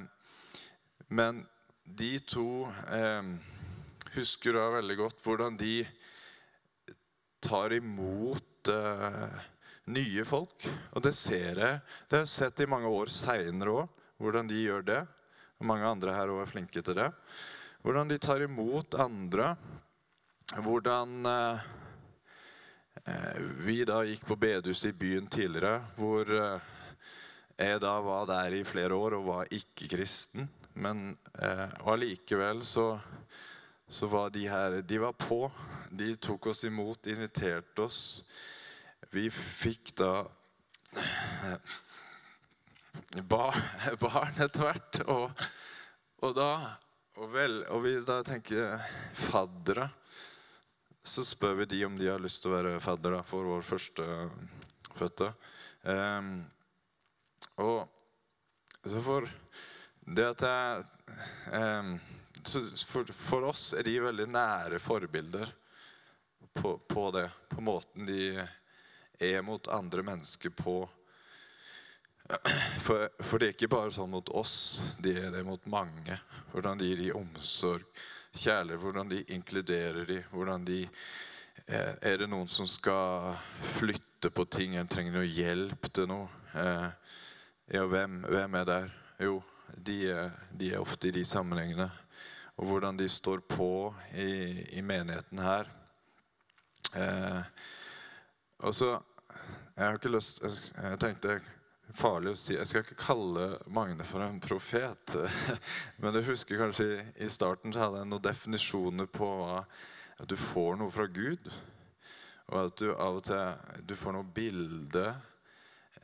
men 1.14 1.44
de 1.84 2.16
to 2.26 2.66
eh, 2.90 3.28
husker 4.16 4.56
da 4.56 4.64
veldig 4.80 4.96
godt 4.98 5.22
hvordan 5.22 5.58
de 5.60 5.76
tar 7.44 7.76
imot 7.76 8.72
eh, 8.72 9.44
nye 9.94 10.24
folk. 10.26 10.66
Og 10.96 11.04
det 11.06 11.14
ser 11.14 11.62
jeg. 11.62 11.78
Det 12.08 12.18
har 12.18 12.24
jeg 12.24 12.34
sett 12.34 12.64
i 12.64 12.70
mange 12.70 12.90
år 12.90 13.12
seinere 13.12 13.78
òg, 13.84 14.02
hvordan 14.18 14.50
de 14.50 14.64
gjør 14.64 14.88
det. 14.90 15.00
Og 15.60 15.68
mange 15.70 15.86
andre 15.86 16.16
her 16.16 16.32
òg 16.34 16.42
er 16.42 16.52
flinke 16.56 16.82
til 16.82 16.98
det. 16.98 17.10
Hvordan 17.86 18.10
de 18.10 18.18
tar 18.18 18.42
imot 18.42 18.98
andre. 18.98 19.52
Hvordan 20.58 21.30
eh, 21.30 21.66
vi 23.64 23.84
da 23.84 24.00
gikk 24.06 24.26
på 24.26 24.36
bedehuset 24.36 24.92
i 24.92 24.98
byen 24.98 25.26
tidligere, 25.26 25.80
hvor 25.96 26.30
eh, 26.30 26.60
jeg 27.58 27.80
da 27.82 27.94
var 28.00 28.26
der 28.26 28.56
i 28.56 28.64
flere 28.66 28.96
år 28.96 29.18
og 29.18 29.26
var 29.28 29.52
ikke 29.54 29.88
kristen. 29.92 30.48
Men 30.74 31.16
eh, 31.38 31.68
allikevel 31.86 32.64
så, 32.66 32.98
så 33.88 34.08
var 34.10 34.32
de 34.34 34.48
her 34.48 34.80
De 34.82 35.00
var 35.00 35.12
på. 35.12 35.50
De 35.90 36.14
tok 36.16 36.46
oss 36.50 36.64
imot, 36.64 37.06
inviterte 37.06 37.82
oss. 37.84 38.24
Vi 39.14 39.28
fikk 39.30 39.94
da 40.00 40.24
eh, 41.44 41.58
barn 43.28 44.40
etter 44.42 44.64
hvert. 44.64 45.02
Og, 45.06 45.44
og 46.24 46.34
da 46.34 46.50
og, 47.14 47.28
vel, 47.30 47.60
og 47.70 47.84
vi 47.84 47.94
da 48.02 48.22
tenker 48.26 48.80
faddere. 49.14 49.92
Så 51.04 51.24
spør 51.28 51.58
vi 51.60 51.64
de 51.68 51.84
om 51.84 51.98
de 51.98 52.08
har 52.08 52.22
lyst 52.22 52.42
til 52.42 52.52
å 52.52 52.56
være 52.56 52.80
faddere 52.80 53.20
for 53.28 53.44
vår 53.44 53.66
førstefødte. 53.68 55.32
Um, 55.84 56.38
og 57.60 57.84
så 58.84 59.00
for 59.04 59.28
det 60.04 60.24
at 60.28 60.42
jeg, 60.44 60.84
eh, 61.56 61.92
for, 62.84 63.12
for, 63.16 63.46
oss 63.48 63.70
er 63.76 63.86
de 63.86 63.94
veldig 64.04 64.26
nære 64.28 64.80
forbilder 64.82 65.52
på, 66.52 66.76
på, 66.88 67.04
det. 67.16 67.28
På 67.48 67.64
måten 67.64 68.04
de 68.08 68.26
er 69.20 69.44
mot 69.46 69.68
andre 69.72 70.04
mennesker 70.04 70.52
på. 70.56 70.82
For, 72.24 73.08
for, 73.20 73.38
det 73.38 73.46
er 73.46 73.52
ikke 73.52 73.68
bare 73.68 73.92
sånn 73.92 74.12
mot 74.14 74.30
oss, 74.32 74.80
de 75.04 75.12
er 75.26 75.32
det 75.34 75.42
mot 75.44 75.60
mange. 75.68 76.16
Hvordan 76.52 76.80
de 76.80 76.88
gir 76.88 77.02
de 77.02 77.10
omsorg, 77.16 77.84
kjærlighet, 78.32 78.80
hvordan 78.80 79.10
de 79.12 79.20
inkluderer 79.36 80.08
de, 80.08 80.16
hvordan 80.32 80.64
de 80.64 80.80
eh, 81.66 81.92
Er 82.00 82.22
det 82.22 82.28
noen 82.32 82.48
som 82.48 82.66
skal 82.68 83.36
flytte 83.76 84.32
på 84.32 84.46
ting, 84.48 84.76
en 84.76 84.88
trenger 84.88 85.18
noe 85.18 85.28
hjelp 85.28 85.90
til 85.92 86.08
noe? 86.08 86.30
Eh, 86.56 86.88
ja, 87.76 87.84
hvem, 87.92 88.22
hvem 88.24 88.56
er 88.60 88.68
der? 88.68 88.88
Jo, 89.20 89.38
de, 89.76 89.98
de, 90.56 90.72
er 90.72 90.80
ofte 90.80 91.08
i 91.08 91.14
de 91.14 91.24
sammenhengene. 91.28 91.90
Og 92.56 92.70
hvordan 92.70 92.96
de 92.96 93.08
står 93.10 93.44
på 93.50 93.92
i, 94.16 94.78
i 94.78 94.84
menigheten 94.84 95.44
her. 95.44 95.68
Eh, 96.94 97.42
og 98.64 98.74
så 98.74 98.94
Jeg 99.74 99.86
har 99.86 99.96
ikke 99.98 100.12
lyst 100.14 100.38
Jeg 100.44 100.98
tenkte 101.02 101.40
farlig 101.94 102.34
å 102.34 102.38
si 102.38 102.56
Jeg 102.56 102.68
skal 102.70 102.84
ikke 102.84 102.98
kalle 103.00 103.48
Magne 103.72 104.06
for 104.06 104.24
en 104.24 104.40
profet. 104.42 105.16
Men 106.02 106.18
jeg 106.18 106.28
husker 106.30 106.60
kanskje 106.60 106.88
i, 107.14 107.28
starten 107.32 107.74
så 107.74 107.86
hadde 107.86 108.02
jeg 108.02 108.12
noen 108.12 108.26
definisjoner 108.26 109.10
på 109.10 109.30
at 109.54 110.26
du 110.30 110.36
får 110.38 110.80
noe 110.80 110.94
fra 110.94 111.06
Gud. 111.10 111.50
Og 112.52 112.58
at 112.66 112.80
du 112.80 112.90
av 112.92 113.20
og 113.20 113.24
til 113.26 113.86
du 113.86 113.96
får 113.98 114.18
noe 114.18 114.34
bilde 114.36 115.08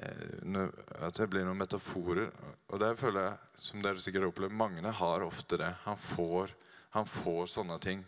Eh, 0.01 0.69
at 1.05 1.19
det 1.19 1.29
blir 1.31 1.45
noen 1.45 1.61
metaforer. 1.61 2.31
Og 2.71 2.81
der 2.81 2.97
føler 2.99 3.27
jeg, 3.27 3.51
som 3.67 3.85
dere 3.85 4.01
sikkert 4.01 4.31
opplever, 4.31 4.57
Magne 4.57 4.93
har 4.97 5.27
ofte 5.27 5.59
det. 5.61 5.73
Han 5.85 5.99
får, 6.01 6.55
han 6.97 7.09
får 7.09 7.53
sånne 7.57 7.79
ting. 7.83 8.05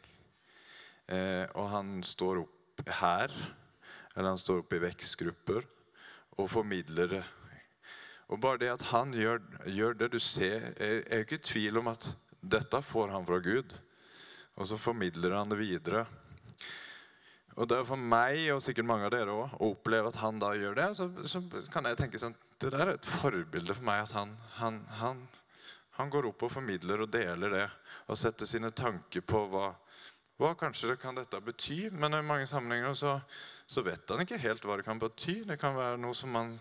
Eh, 1.13 1.45
og 1.59 1.69
han 1.73 1.99
står 2.07 2.45
opp 2.45 2.85
her, 3.03 3.35
eller 4.15 4.33
han 4.33 4.41
står 4.41 4.63
opp 4.63 4.73
i 4.73 4.83
vekstgrupper, 4.87 5.69
og 6.41 6.49
formidler 6.51 7.17
det. 7.19 7.23
Og 8.31 8.41
bare 8.41 8.61
det 8.63 8.71
at 8.73 8.85
han 8.93 9.13
gjør, 9.17 9.41
gjør 9.67 9.97
det 9.99 10.13
du 10.15 10.19
ser, 10.23 10.71
er, 10.77 11.03
er 11.07 11.25
ikke 11.25 11.41
i 11.41 11.47
tvil 11.49 11.81
om 11.83 11.91
at 11.93 12.11
dette 12.43 12.83
får 12.83 13.13
han 13.13 13.27
fra 13.27 13.39
Gud. 13.43 13.75
Og 14.57 14.69
så 14.69 14.79
formidler 14.81 15.37
han 15.37 15.53
det 15.53 15.59
videre. 15.61 16.07
Og 17.53 17.69
det 17.69 17.77
er 17.77 17.85
for 17.85 18.01
meg, 18.01 18.47
og 18.55 18.63
sikkert 18.65 18.89
mange 18.89 19.07
av 19.07 19.13
dere 19.13 19.35
òg, 19.35 19.57
å 19.61 19.73
oppleve 19.75 20.09
at 20.09 20.19
han 20.23 20.39
da 20.41 20.55
gjør 20.57 20.79
det, 20.79 20.89
så, 20.97 21.09
så, 21.29 21.43
kan 21.73 21.85
jeg 21.89 21.99
tenke 22.01 22.21
sånn 22.21 22.37
Det 22.61 22.71
der 22.73 22.87
er 22.87 22.95
et 22.95 23.09
forbilde 23.09 23.77
for 23.77 23.85
meg. 23.85 24.07
At 24.07 24.15
han, 24.17 24.33
han, 24.57 24.81
han, 25.01 25.23
han, 25.99 26.13
går 26.13 26.31
opp 26.31 26.47
og 26.47 26.55
formidler 26.55 27.05
og 27.05 27.13
deler 27.13 27.53
det. 27.59 27.67
Og 28.09 28.19
setter 28.19 28.49
sine 28.49 28.73
tanker 28.73 29.25
på 29.27 29.45
hva, 29.53 29.73
hva 30.43 30.53
kanskje 30.59 30.93
det 30.93 30.99
kan 31.03 31.17
dette 31.17 31.39
bety. 31.45 31.87
Men 31.95 32.17
i 32.19 32.23
mange 32.27 32.49
sammenhenger 32.51 32.97
så, 32.99 33.17
så, 33.67 33.85
vet 33.87 34.11
han 34.11 34.25
ikke 34.25 34.41
helt 34.43 34.65
hva 34.67 34.79
det 34.79 34.87
kan 34.87 35.01
bety. 35.03 35.43
Det 35.49 35.59
kan 35.61 35.77
være 35.79 36.01
noe 36.03 36.17
som 36.19 36.33
man 36.35 36.57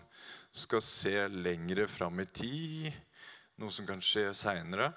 skal 0.54 0.82
se 0.84 1.16
lengre 1.32 1.88
fram 1.90 2.22
i 2.22 2.28
tid. 2.28 2.92
Noe 3.60 3.74
som 3.74 3.88
kan 3.88 4.02
skje 4.02 4.30
seinere. 4.36 4.92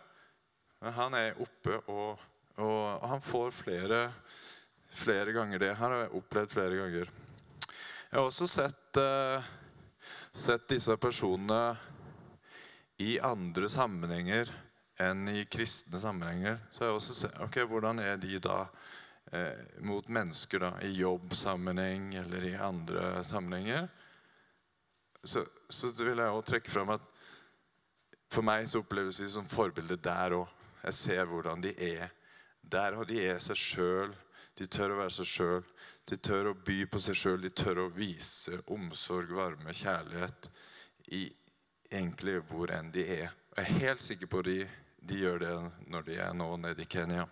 Men 0.83 0.95
han 0.95 1.17
er 1.17 1.41
oppe, 1.41 1.79
og, 1.89 2.21
og, 2.61 2.81
han 3.09 3.23
får 3.23 3.55
flere 3.63 4.01
flere 4.95 5.33
ganger. 5.35 5.59
Det 5.59 5.73
her 5.75 5.91
har 5.91 6.05
jeg 6.05 6.15
opplevd 6.19 6.53
flere 6.53 6.79
ganger. 6.79 7.11
Jeg 8.11 8.19
har 8.19 8.27
også 8.29 8.47
sett, 8.47 8.99
uh, 9.01 9.43
sett 10.31 10.69
disse 10.71 10.95
personene 11.01 11.75
i 13.03 13.17
andre 13.19 13.67
sammenhenger 13.71 14.51
enn 15.01 15.27
i 15.29 15.45
kristne 15.45 15.99
sammenhenger. 15.99 16.59
Så 16.71 16.85
jeg 16.85 16.95
også 16.95 17.15
sett, 17.15 17.39
ok, 17.43 17.61
Hvordan 17.69 17.99
er 17.99 18.17
de 18.17 18.39
da 18.39 18.65
eh, 19.31 19.63
mot 19.83 20.07
mennesker 20.07 20.63
da, 20.63 20.71
i 20.81 20.93
jobbsammenheng 20.99 22.13
eller 22.21 22.47
i 22.47 22.55
andre 22.55 23.23
sammenhenger? 23.23 23.87
Så, 25.23 25.45
så 25.69 25.89
vil 25.97 26.17
jeg 26.17 26.29
også 26.29 26.51
trekke 26.51 26.71
fram 26.71 26.95
at 26.95 27.11
For 28.29 28.43
meg 28.45 28.67
så 28.67 28.81
oppleves 28.81 29.21
de 29.21 29.27
som 29.31 29.45
forbilder 29.47 29.99
der 30.01 30.33
òg. 30.35 30.47
Jeg 30.83 30.93
ser 30.93 31.25
hvordan 31.29 31.61
de 31.63 31.71
er. 31.77 32.09
Der 32.61 32.97
og 32.97 33.07
de 33.07 33.19
er 33.21 33.39
seg 33.39 33.57
sjøl. 33.57 34.15
De 34.57 34.65
tør 34.65 34.95
å 34.95 34.97
være 34.99 35.13
seg 35.13 35.29
sjøl. 35.29 35.63
De 36.09 36.17
tør 36.17 36.49
å 36.49 36.55
by 36.67 36.79
på 36.89 37.01
seg 37.01 37.17
sjøl. 37.19 37.39
De 37.45 37.51
tør 37.53 37.83
å 37.85 37.91
vise 37.93 38.59
omsorg, 38.73 39.31
varme, 39.37 39.73
kjærlighet 39.73 40.49
i 41.13 41.23
egentlig 41.91 42.39
hvor 42.49 42.73
enn 42.73 42.91
de 42.93 43.05
er. 43.05 43.33
Jeg 43.55 43.65
er 43.65 43.79
helt 43.85 44.03
sikker 44.03 44.29
på 44.31 44.41
at 44.43 44.49
de, 44.49 44.57
de 45.05 45.21
gjør 45.21 45.41
det 45.43 45.53
når 45.91 46.05
de 46.07 46.19
er 46.21 46.37
nå 46.37 46.49
nede 46.61 46.81
i 46.83 46.89
Kenya. 46.89 47.25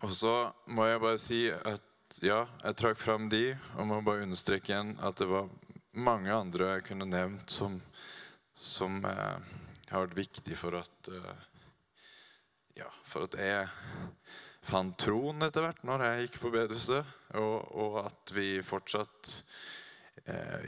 Og 0.00 0.12
så 0.14 0.34
må 0.70 0.86
jeg 0.86 1.02
bare 1.02 1.20
si 1.20 1.40
at 1.50 2.20
ja, 2.22 2.44
jeg 2.64 2.78
trakk 2.78 3.00
fram 3.02 3.28
de, 3.30 3.54
og 3.76 3.88
må 3.90 4.00
bare 4.06 4.24
understreke 4.26 4.72
igjen 4.72 4.96
at 5.02 5.18
det 5.20 5.28
var 5.30 5.50
mange 5.92 6.32
andre 6.32 6.74
jeg 6.76 6.86
kunne 6.90 7.08
nevnt 7.10 7.50
som, 7.50 7.80
som 8.54 9.00
eh, 9.06 9.50
har 9.90 10.06
vært 10.06 10.18
viktig 10.18 10.56
for 10.58 10.78
at 10.78 11.10
eh, 11.10 11.46
ja, 12.78 12.88
for 13.06 13.26
at 13.26 13.36
jeg 13.38 13.66
fant 14.66 14.96
troen 15.00 15.42
etter 15.44 15.64
hvert 15.64 15.84
når 15.86 16.06
jeg 16.06 16.26
gikk 16.26 16.40
på 16.44 16.52
bedehuset, 16.54 17.14
og, 17.38 17.56
og, 17.74 18.00
at 18.06 18.34
vi 18.36 18.48
fortsatt 18.64 19.32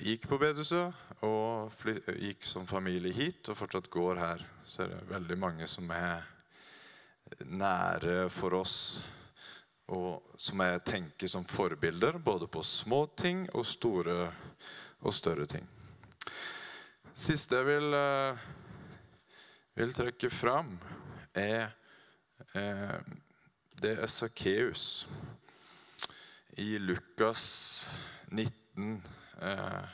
gikk 0.02 0.24
på 0.30 0.38
bedehuset 0.40 1.22
og 1.22 1.84
gikk 2.18 2.46
som 2.48 2.66
familie 2.66 3.12
hit 3.14 3.50
og 3.52 3.58
fortsatt 3.58 3.90
går 3.92 4.18
her. 4.18 4.44
Så 4.66 4.82
er 4.84 4.94
det 4.94 5.10
veldig 5.10 5.38
mange 5.38 5.68
som 5.70 5.90
er 5.94 6.24
nære 7.46 8.30
for 8.32 8.58
oss 8.58 8.78
og 9.92 10.36
som 10.40 10.62
jeg 10.62 10.82
tenker 10.86 11.28
som 11.28 11.44
forbilder, 11.48 12.18
både 12.18 12.48
på 12.48 12.62
små 12.64 13.04
ting 13.18 13.44
og 13.52 13.66
store 13.66 14.32
og 15.02 15.14
større 15.14 15.46
ting. 15.46 15.66
Siste 17.12 17.58
jeg 17.58 17.66
vil, 17.66 17.92
uh, 17.92 18.38
vil 19.76 19.92
trekke 19.94 20.30
fram, 20.32 20.78
er 21.34 21.72
uh, 22.54 23.00
det 23.82 23.96
er 23.98 24.06
Sakkeus 24.06 25.08
i 26.62 26.78
Lukas 26.78 27.44
19, 28.30 29.02
uh, 29.42 29.90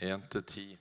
1-10. 0.00 0.78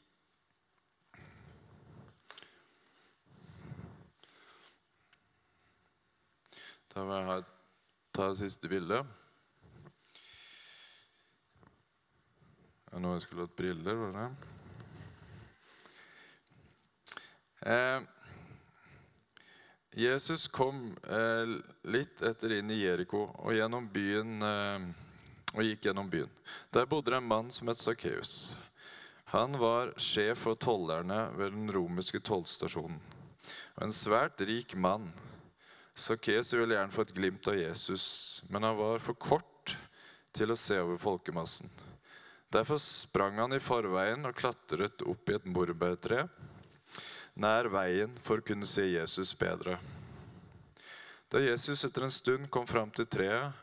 Da 6.94 7.04
vil 7.10 7.30
jeg 7.34 7.46
ta 8.14 8.30
det 8.30 8.38
siste 8.38 8.70
bildet. 8.70 9.06
Ja, 12.94 13.00
nå 13.02 13.16
jeg 13.16 13.24
skulle 13.26 13.48
hatt 13.48 13.56
briller, 13.58 13.96
var 13.98 14.12
det? 14.20 14.26
Eh, 17.66 18.02
Jesus 20.04 20.48
kom 20.48 20.92
eh, 21.08 21.56
litt 21.90 22.22
etter 22.22 22.58
inn 22.60 22.70
i 22.70 22.82
Jeriko 22.84 23.24
og, 23.32 23.54
gjennom 23.56 23.88
byen, 23.94 24.36
eh, 24.46 24.86
og 25.54 25.66
gikk 25.66 25.88
gjennom 25.88 26.10
byen. 26.10 26.32
Der 26.74 26.88
bodde 26.90 27.14
det 27.14 27.20
en 27.22 27.30
mann 27.30 27.52
som 27.54 27.70
het 27.72 27.82
Sakkeus. 27.82 28.54
Han 29.34 29.58
var 29.62 29.94
sjef 29.98 30.44
for 30.46 30.60
tollerne 30.60 31.28
ved 31.38 31.56
den 31.56 31.72
romerske 31.74 32.22
tollstasjonen. 32.22 33.00
Og 33.78 33.86
en 33.88 33.96
svært 33.96 34.42
rik 34.46 34.76
mann. 34.78 35.10
Sakkeus 35.96 36.54
ville 36.54 36.76
gjerne 36.76 36.94
få 36.94 37.06
et 37.06 37.16
glimt 37.16 37.48
av 37.50 37.58
Jesus, 37.58 38.06
men 38.50 38.66
han 38.66 38.78
var 38.78 39.02
for 39.02 39.18
kort 39.18 39.76
til 40.34 40.54
å 40.54 40.58
se 40.58 40.80
over 40.82 41.02
folkemassen. 41.02 41.70
Derfor 42.54 42.78
sprang 42.82 43.40
han 43.42 43.54
i 43.54 43.62
forveien 43.62 44.26
og 44.30 44.38
klatret 44.38 45.02
opp 45.10 45.30
i 45.30 45.38
et 45.38 45.46
morbærtre 45.50 46.28
nær 47.34 47.70
veien 47.74 48.14
for 48.22 48.40
å 48.40 48.46
kunne 48.46 48.68
se 48.70 48.86
Jesus 48.86 49.34
bedre. 49.38 49.80
Da 51.34 51.42
Jesus 51.42 51.82
etter 51.86 52.06
en 52.06 52.14
stund 52.14 52.50
kom 52.54 52.68
fram 52.70 52.92
til 52.94 53.08
treet, 53.10 53.54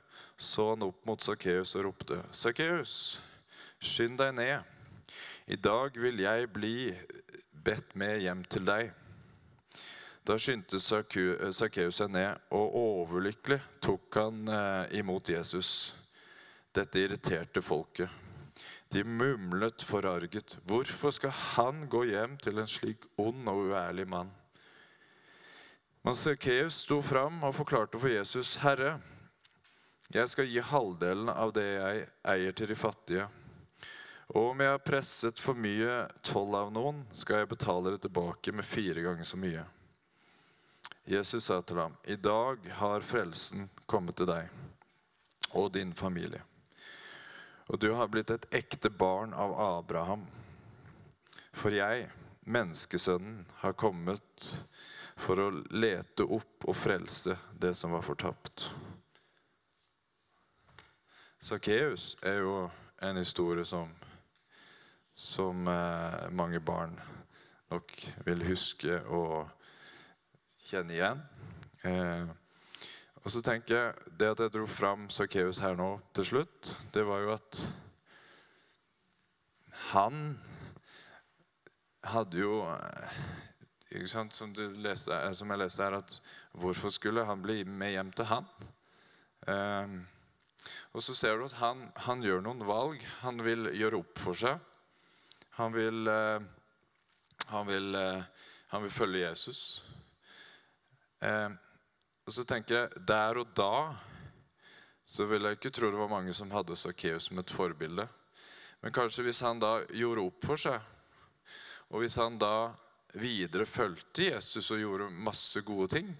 så 0.41 0.71
han 0.71 0.87
opp 0.87 1.05
mot 1.05 1.21
Sakkeus 1.21 1.75
og 1.77 1.91
ropte, 1.91 2.23
'Sakkeus, 2.33 3.21
skynd 3.77 4.17
deg 4.19 4.33
ned. 4.35 4.63
I 5.47 5.57
dag 5.57 5.97
vil 6.01 6.23
jeg 6.23 6.49
bli 6.53 6.75
bedt 7.65 7.93
med 7.95 8.23
hjem 8.25 8.45
til 8.49 8.65
deg.' 8.65 8.95
Da 10.25 10.37
skyndte 10.39 10.81
Sakkeus 10.81 12.01
seg 12.01 12.11
ned, 12.13 12.41
og 12.53 12.75
overlykkelig 12.77 13.61
tok 13.83 14.17
han 14.21 14.49
eh, 14.49 14.99
imot 15.01 15.29
Jesus. 15.29 15.95
Dette 16.77 17.01
irriterte 17.01 17.63
folket. 17.65 18.09
De 18.93 19.03
mumlet 19.05 19.83
forarget. 19.83 20.59
Hvorfor 20.69 21.11
skal 21.11 21.33
han 21.55 21.87
gå 21.91 22.05
hjem 22.11 22.37
til 22.43 22.61
en 22.61 22.69
slik 22.69 23.07
ond 23.19 23.49
og 23.49 23.71
uærlig 23.71 24.07
mann? 24.09 24.31
Men 26.05 26.17
Sakkeus 26.17 26.85
sto 26.85 27.01
fram 27.05 27.43
og 27.45 27.55
forklarte 27.55 27.99
for 27.99 28.09
Jesus, 28.09 28.57
'Herre, 28.57 29.01
jeg 30.11 30.29
skal 30.29 30.49
gi 30.51 30.63
halvdelen 30.65 31.29
av 31.31 31.53
det 31.55 31.67
jeg 31.67 32.09
eier, 32.33 32.53
til 32.53 32.71
de 32.71 32.79
fattige.' 32.79 33.29
Og 34.31 34.53
om 34.53 34.61
jeg 34.63 34.71
har 34.71 34.83
presset 34.87 35.41
for 35.43 35.59
mye 35.59 36.05
toll 36.23 36.55
av 36.55 36.69
noen, 36.71 37.03
skal 37.13 37.41
jeg 37.41 37.51
betale 37.51 37.91
det 37.91 38.05
tilbake 38.05 38.53
med 38.55 38.67
fire 38.67 39.03
ganger 39.03 39.27
så 39.27 39.39
mye. 39.41 39.65
Jesus 41.11 41.45
sa 41.45 41.61
til 41.61 41.81
ham, 41.83 41.97
'I 42.05 42.17
dag 42.17 42.69
har 42.79 43.01
frelsen 43.01 43.69
kommet 43.87 44.17
til 44.17 44.27
deg 44.31 44.49
og 45.51 45.73
din 45.73 45.93
familie.' 45.93 46.43
'Og 47.69 47.79
du 47.79 47.93
har 47.95 48.07
blitt 48.07 48.31
et 48.31 48.47
ekte 48.55 48.91
barn 48.91 49.35
av 49.35 49.55
Abraham.' 49.55 50.27
'For 51.53 51.71
jeg, 51.71 52.11
menneskesønnen, 52.47 53.47
har 53.57 53.73
kommet 53.73 54.59
for 55.17 55.37
å 55.39 55.51
lete 55.71 56.23
opp 56.23 56.65
og 56.69 56.77
frelse 56.77 57.37
det 57.59 57.75
som 57.75 57.91
var 57.91 58.03
fortapt.' 58.07 58.90
Sakkeus 61.41 62.17
er 62.23 62.43
jo 62.43 62.71
en 63.03 63.17
historie 63.17 63.65
som, 63.65 63.89
som 65.15 65.69
eh, 65.69 66.27
mange 66.37 66.61
barn 66.61 66.99
nok 67.71 67.95
vil 68.27 68.45
huske 68.45 68.99
og 69.09 69.49
kjenne 70.69 70.99
igjen. 70.99 71.23
Eh, 71.89 72.29
og 73.21 73.31
så 73.33 73.43
tenker 73.45 73.77
jeg, 73.77 73.95
Det 74.21 74.29
at 74.35 74.41
jeg 74.41 74.53
dro 74.53 74.67
fram 74.67 75.09
Sakkeus 75.11 75.59
her 75.65 75.77
nå 75.77 75.95
til 76.15 76.25
slutt, 76.25 76.77
det 76.95 77.07
var 77.07 77.25
jo 77.25 77.33
at 77.33 77.65
han 79.91 80.39
hadde 82.05 82.39
jo 82.39 82.61
ikke 83.91 84.09
sant, 84.09 84.37
som, 84.37 84.53
leste, 84.55 85.15
eh, 85.15 85.33
som, 85.35 85.51
jeg 85.51 85.59
leste 85.59 85.83
her, 85.83 85.99
at 85.99 86.21
hvorfor 86.53 86.93
skulle 86.95 87.25
han 87.27 87.43
bli 87.43 87.65
med 87.65 87.97
hjem 87.97 88.13
til 88.13 88.29
han? 88.31 88.49
Eh, 89.49 90.01
og 90.93 91.05
så 91.05 91.15
ser 91.15 91.39
du 91.39 91.47
at 91.47 91.57
han, 91.61 91.87
han, 92.07 92.23
gjør 92.25 92.43
noen 92.45 92.65
valg. 92.67 93.03
Han 93.23 93.41
vil 93.45 93.71
gjøre 93.79 94.01
opp 94.03 94.21
for 94.21 94.37
seg. 94.37 94.59
Han 95.59 95.73
vil, 95.75 96.07
eh, 96.11 96.43
han 97.53 97.67
vil, 97.69 97.95
eh, 97.95 98.47
han 98.73 98.85
vil 98.85 98.95
følge 98.95 99.25
Jesus. 99.25 99.83
Eh, 101.21 101.51
og 102.27 102.35
så 102.35 102.45
tenker 102.47 102.77
jeg, 102.77 103.07
Der 103.07 103.41
og 103.41 103.53
da 103.57 103.75
så 105.11 105.27
vil 105.27 105.43
jeg 105.43 105.59
ikke 105.59 105.73
tro 105.75 105.89
det 105.91 105.99
var 105.99 106.11
mange 106.13 106.33
som 106.37 106.53
hadde 106.55 106.77
Sakkeus 106.79 107.27
som 107.29 107.41
et 107.43 107.51
forbilde. 107.51 108.07
Men 108.81 108.95
kanskje 108.95 109.25
hvis 109.27 109.43
han 109.43 109.59
da 109.61 109.81
gjorde 109.91 110.23
opp 110.23 110.47
for 110.47 110.61
seg, 110.61 110.79
og 111.91 112.05
hvis 112.05 112.17
han 112.21 112.39
da 112.39 112.71
videre 113.19 113.67
fulgte 113.67 114.29
Jesus 114.29 114.71
og 114.71 114.79
gjorde 114.79 115.11
masse 115.11 115.61
gode 115.67 115.91
ting, 115.97 116.13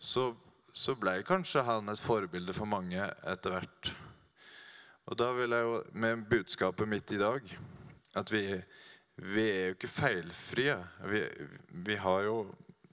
så, 0.00 0.32
så 0.72 0.94
ble 0.96 1.18
kanskje 1.28 1.64
han 1.66 1.92
et 1.92 2.00
forbilde 2.00 2.54
for 2.56 2.68
mange 2.68 3.04
etter 3.28 3.56
hvert. 3.56 3.92
Og 5.10 5.18
da 5.18 5.32
vil 5.36 5.52
jeg 5.52 5.66
jo, 5.66 5.78
med 5.98 6.24
budskapet 6.30 6.88
mitt 6.88 7.12
i 7.12 7.20
dag, 7.20 7.48
at 8.16 8.32
vi, 8.32 8.42
vi 9.16 9.46
er 9.50 9.66
jo 9.66 9.76
ikke 9.76 9.90
feilfrie. 9.90 10.76
Vi, 11.10 11.22
vi 11.88 11.96
har 12.00 12.26
jo 12.28 12.36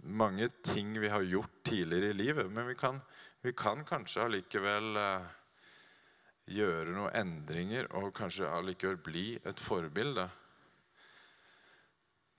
mange 0.03 0.49
ting 0.63 0.95
vi 0.99 1.11
har 1.11 1.21
gjort 1.21 1.61
tidligere 1.63 2.09
i 2.09 2.17
livet. 2.17 2.51
Men 2.51 2.67
vi 2.67 2.75
kan, 2.75 2.99
vi 3.41 3.53
kan 3.53 3.86
kanskje 3.88 4.25
allikevel 4.25 4.99
eh, 4.99 5.30
gjøre 6.59 6.95
noen 6.95 7.15
endringer 7.15 7.89
og 7.99 8.11
kanskje 8.17 8.49
allikevel 8.49 8.99
bli 9.05 9.27
et 9.43 9.61
forbilde. 9.61 10.27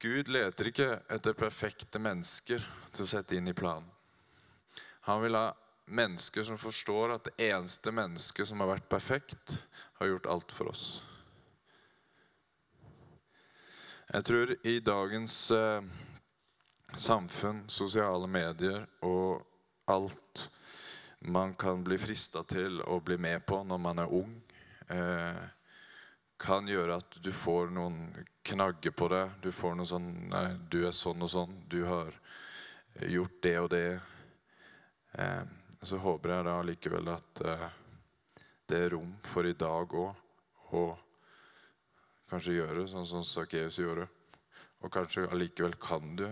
Gud 0.00 0.30
leter 0.32 0.70
ikke 0.70 0.90
etter 1.12 1.36
perfekte 1.36 2.00
mennesker 2.00 2.64
til 2.90 3.04
å 3.04 3.10
sette 3.10 3.36
inn 3.36 3.50
i 3.52 3.56
planen. 3.56 3.88
Han 5.08 5.22
vil 5.22 5.34
ha 5.38 5.48
mennesker 5.90 6.44
som 6.46 6.58
forstår 6.58 7.14
at 7.16 7.28
det 7.30 7.50
eneste 7.50 7.92
mennesket 7.92 8.48
som 8.48 8.60
har 8.62 8.74
vært 8.76 8.88
perfekt, 8.90 9.56
har 9.98 10.12
gjort 10.12 10.28
alt 10.30 10.52
for 10.54 10.70
oss. 10.72 10.84
Jeg 14.10 14.26
tror 14.26 14.54
i 14.66 14.78
dagens 14.82 15.34
eh, 15.54 15.82
samfunn, 16.98 17.62
sosiale 17.70 18.26
medier 18.26 18.86
og 19.06 19.44
alt 19.90 20.48
man 21.20 21.54
kan 21.54 21.84
bli 21.84 21.98
frista 22.00 22.42
til 22.48 22.80
å 22.80 22.98
bli 23.04 23.18
med 23.20 23.44
på 23.46 23.60
når 23.62 23.78
man 23.78 24.02
er 24.02 24.14
ung, 24.14 24.32
eh, 24.88 25.42
kan 26.40 26.68
gjøre 26.68 26.96
at 26.96 27.18
du 27.22 27.30
får 27.36 27.70
noen 27.76 27.98
knagger 28.42 28.94
på 28.96 29.10
det. 29.12 29.26
Du 29.42 29.50
får 29.52 29.76
noe 29.76 29.86
sånn 29.86 30.08
Nei, 30.30 30.46
du 30.72 30.86
er 30.88 30.96
sånn 30.96 31.20
og 31.22 31.28
sånn. 31.28 31.58
Du 31.68 31.84
har 31.84 32.14
gjort 33.04 33.42
det 33.44 33.58
og 33.60 33.68
det. 33.74 34.00
Eh, 35.12 35.42
så 35.82 35.98
håper 35.98 36.34
jeg 36.34 36.46
da 36.46 36.56
likevel 36.62 37.10
at 37.10 37.42
eh, 37.46 37.68
det 38.70 38.82
er 38.84 38.92
rom 38.94 39.14
for 39.26 39.48
i 39.48 39.56
dag 39.58 39.94
òg 39.96 40.74
å 40.76 40.84
kanskje 42.30 42.60
gjøre 42.60 42.86
sånn 42.90 43.08
som 43.10 43.24
Sakkeus 43.26 43.80
gjorde. 43.80 44.06
Og 44.80 44.92
kanskje 44.94 45.26
allikevel 45.28 45.74
kan 45.82 46.14
du 46.16 46.28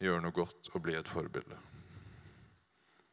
gjøre 0.00 0.22
noe 0.22 0.36
godt 0.36 0.70
og 0.74 0.84
bli 0.84 0.94
et 0.96 1.10
forbilde. 1.10 1.58